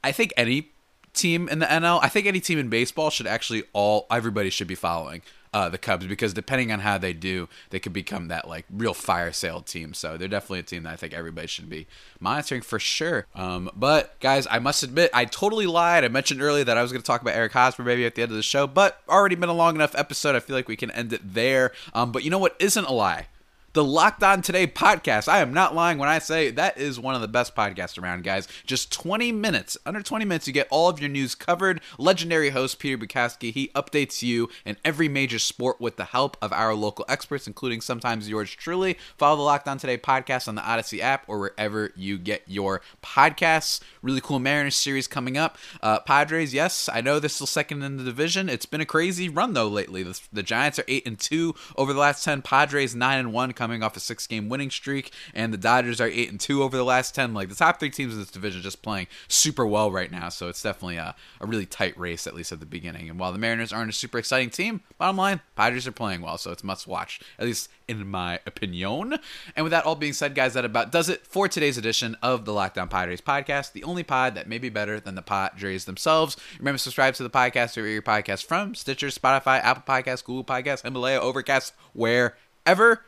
I 0.04 0.12
think 0.12 0.34
any 0.36 0.72
team 1.14 1.50
in 1.50 1.60
the 1.60 1.66
NL, 1.66 2.00
I 2.02 2.10
think 2.10 2.28
any 2.28 2.40
team 2.40 2.60
in 2.60 2.70
baseball 2.70 3.10
should 3.10 3.28
actually 3.28 3.64
all 3.74 4.08
everybody 4.12 4.50
should 4.50 4.68
be 4.68 4.76
following 4.76 5.22
uh, 5.54 5.68
the 5.70 5.78
Cubs 5.78 6.08
because 6.08 6.34
depending 6.34 6.72
on 6.72 6.80
how 6.80 6.98
they 6.98 7.14
do, 7.14 7.50
they 7.70 7.80
could 7.80 7.94
become 7.94 8.30
that 8.30 8.48
like 8.48 8.66
real 8.72 8.94
fire 8.94 9.32
sale 9.32 9.62
team. 9.62 9.94
So 9.94 10.18
they're 10.18 10.28
definitely 10.28 10.60
a 10.60 10.64
team 10.64 10.84
that 10.84 10.94
I 10.94 10.96
think 10.96 11.14
everybody 11.14 11.48
should 11.48 11.70
be 11.70 11.88
monitoring 12.20 12.62
for 12.62 12.80
sure. 12.80 13.28
Um, 13.36 13.70
but 13.76 14.18
guys, 14.20 14.48
I 14.50 14.60
must 14.60 14.84
admit 14.84 15.12
I 15.14 15.26
totally 15.26 15.68
lied. 15.68 16.06
I 16.06 16.08
mentioned 16.08 16.42
earlier 16.42 16.64
that 16.64 16.78
I 16.78 16.82
was 16.82 16.92
going 16.92 17.02
to 17.02 17.06
talk 17.06 17.22
about 17.22 17.36
Eric 17.36 17.52
Hosmer 17.52 17.84
maybe 17.84 18.06
at 18.06 18.16
the 18.16 18.22
end 18.22 18.32
of 18.32 18.38
the 18.38 18.44
show, 18.44 18.66
but 18.68 19.02
already 19.10 19.36
been 19.36 19.50
a 19.50 19.54
long 19.54 19.76
enough 19.76 19.96
episode. 19.96 20.36
I 20.36 20.40
feel 20.40 20.56
like 20.56 20.68
we 20.68 20.78
can 20.78 20.92
end 20.92 21.12
it 21.12 21.34
there. 21.34 21.74
Um, 21.94 22.12
but 22.12 22.24
you 22.24 22.30
know 22.30 22.40
what 22.40 22.56
isn't 22.60 22.86
a 22.86 22.94
lie? 22.94 23.28
The 23.74 23.84
Locked 23.84 24.22
On 24.22 24.42
Today 24.42 24.68
podcast. 24.68 25.30
I 25.30 25.40
am 25.40 25.54
not 25.54 25.74
lying 25.74 25.98
when 25.98 26.10
I 26.10 26.20
say 26.20 26.52
that 26.52 26.78
is 26.78 27.00
one 27.00 27.16
of 27.16 27.22
the 27.22 27.28
best 27.28 27.56
podcasts 27.56 28.02
around, 28.02 28.26
guys. 28.26 28.48
Just 28.66 28.92
20 28.92 29.32
minutes, 29.32 29.78
under 29.86 30.02
20 30.02 30.26
minutes, 30.26 30.46
you 30.46 30.52
get 30.52 30.68
all 30.70 30.90
of 30.90 31.00
your 31.00 31.10
news 31.10 31.36
covered. 31.36 31.80
Legendary 31.98 32.50
host 32.50 32.80
Peter 32.80 32.98
Bukowski, 32.98 33.54
he 33.54 33.70
updates 33.70 34.22
you 34.22 34.50
in 34.66 34.76
every 34.84 35.08
major 35.08 35.40
sport 35.40 35.80
with 35.80 35.96
the 35.96 36.06
help 36.06 36.36
of 36.42 36.52
our 36.52 36.76
local 36.76 37.06
experts, 37.08 37.48
including 37.48 37.80
sometimes 37.80 38.28
yours 38.28 38.52
truly. 38.52 38.98
Follow 39.18 39.38
the 39.38 39.44
Locked 39.44 39.70
On 39.70 39.78
Today 39.78 39.98
podcast 39.98 40.50
on 40.50 40.56
the 40.56 40.68
Odyssey 40.68 41.02
app 41.02 41.24
or 41.28 41.40
wherever 41.40 41.92
you 41.96 42.18
get 42.18 42.44
your 42.48 42.82
podcasts. 43.02 43.80
Really 44.02 44.22
cool 44.22 44.40
Mariners 44.40 44.76
series 44.76 45.08
coming 45.08 45.38
up. 45.38 45.58
Uh, 45.82 46.00
Padres, 46.00 46.54
yes, 46.54 46.90
I 46.92 47.00
know 47.00 47.20
they're 47.20 47.30
still 47.30 47.48
second 47.48 47.84
in 47.84 47.96
the 47.96 48.04
division. 48.04 48.50
It's 48.50 48.66
been 48.66 48.82
a 48.82 48.86
crazy 48.86 49.30
run 49.30 49.54
though 49.54 49.70
lately. 49.70 50.04
The, 50.04 50.20
the 50.34 50.44
Giants 50.44 50.78
are 50.78 50.86
eight 50.90 51.08
and 51.08 51.18
two 51.18 51.56
over 51.78 51.94
the 51.94 52.00
last 52.00 52.26
ten. 52.26 52.42
Padres 52.42 52.94
nine 52.94 53.20
and 53.20 53.32
one, 53.32 53.54
coming 53.62 53.84
off 53.84 53.96
a 53.96 54.00
six 54.00 54.26
game 54.26 54.50
winning 54.50 54.72
streak, 54.72 55.12
and 55.36 55.54
the 55.54 55.58
Dodgers 55.58 56.02
are 56.02 56.08
eight 56.08 56.32
and 56.32 56.40
two 56.40 56.64
over 56.64 56.76
the 56.76 56.84
last 56.84 57.14
ten. 57.14 57.32
Like 57.36 57.48
the 57.48 57.54
top 57.54 57.80
three 57.80 57.92
teams 57.92 58.14
in 58.14 58.20
this 58.20 58.32
division 58.32 58.64
just 58.64 58.82
playing 58.82 59.06
super 59.28 59.68
well 59.68 59.92
right 59.92 60.12
now. 60.12 60.30
So 60.30 60.50
it's 60.50 60.64
definitely 60.64 60.98
a, 60.98 61.14
a 61.40 61.46
really 61.46 61.68
tight 61.68 61.96
race 61.96 62.26
at 62.26 62.34
least 62.34 62.52
at 62.52 62.60
the 62.60 62.66
beginning. 62.66 63.08
And 63.08 63.20
while 63.20 63.32
the 63.32 63.38
Mariners 63.38 63.72
aren't 63.72 63.92
a 63.92 63.94
super 63.94 64.18
exciting 64.18 64.50
team, 64.50 64.82
bottom 64.98 65.18
line, 65.18 65.42
Padres 65.56 65.86
are 65.86 65.92
playing 65.92 66.22
well, 66.22 66.40
so 66.40 66.52
it's 66.52 66.64
must 66.64 66.88
watch 66.88 67.20
at 67.38 67.46
least 67.46 67.70
in 67.88 68.08
my 68.08 68.40
opinion. 68.48 69.20
And 69.56 69.64
with 69.64 69.72
that 69.72 69.86
all 69.86 69.96
being 69.96 70.14
said, 70.14 70.34
guys, 70.34 70.56
that 70.56 70.66
about 70.66 70.92
does 70.92 71.08
it 71.08 71.28
for 71.28 71.48
today's 71.48 71.78
edition 71.78 72.18
of 72.24 72.46
the 72.46 72.54
Locked 72.54 72.80
On 72.80 72.88
Padres 72.88 73.22
podcast, 73.22 73.74
the 73.74 73.84
only 73.84 74.04
pod 74.04 74.34
that 74.34 74.48
may 74.48 74.58
be 74.58 74.70
better 74.70 75.00
than 75.00 75.14
the 75.14 75.22
Padres 75.22 75.86
themselves. 75.86 76.36
Remember, 76.58 76.80
subscribe 76.80 77.14
to 77.16 77.24
the 77.24 77.30
podcast 77.30 77.78
or 77.78 77.86
your 77.86 78.02
podcast 78.02 78.46
from 78.46 78.74
Stitcher, 78.74 79.08
Spotify, 79.08 79.62
Apple 79.62 79.84
Podcasts, 79.86 80.24
Google 80.24 80.46
Podcasts, 80.46 80.82
Himalaya, 80.82 81.20
Overcast, 81.20 81.74
wherever. 81.94 83.04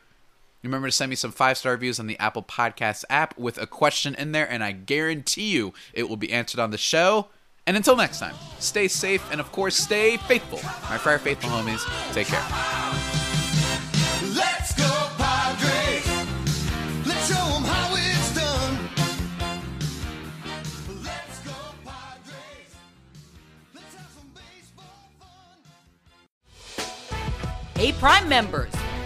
Remember 0.63 0.87
to 0.87 0.91
send 0.93 1.09
me 1.09 1.15
some 1.17 1.33
five 1.33 1.57
star 1.57 1.73
reviews 1.73 1.99
on 1.99 2.07
the 2.07 2.17
Apple 2.19 2.41
Podcasts 2.41 3.03
app 3.09 3.37
with 3.37 3.57
a 3.57 3.67
question 3.67 4.15
in 4.15 4.31
there, 4.31 4.49
and 4.49 4.63
I 4.63 4.71
guarantee 4.71 5.51
you 5.51 5.73
it 5.93 6.07
will 6.07 6.15
be 6.15 6.31
answered 6.31 6.59
on 6.61 6.71
the 6.71 6.77
show. 6.77 7.27
And 7.67 7.75
until 7.77 7.97
next 7.97 8.19
time, 8.19 8.35
stay 8.59 8.87
safe 8.87 9.29
and, 9.31 9.39
of 9.41 9.51
course, 9.51 9.75
stay 9.75 10.17
faithful. 10.17 10.59
My 10.89 10.97
Friar 10.97 11.19
Faithful 11.19 11.49
homies, 11.49 11.83
take 12.13 12.27
care. 12.27 12.39
Let's 14.35 14.73
go 14.73 14.89
Padres. 15.17 16.07
Let's 17.05 17.27
show 17.27 17.55
'em 17.55 17.63
how 17.63 17.95
it's 17.95 18.33
done. 18.33 18.89
Let's 21.03 21.39
go 21.39 21.53
Padres. 21.85 22.71
Let's 23.73 23.95
have 23.95 24.11
some 24.15 24.31
baseball 24.33 25.11
fun. 25.19 25.57
Hey, 27.75 27.91
Prime 27.93 28.27
members, 28.27 28.73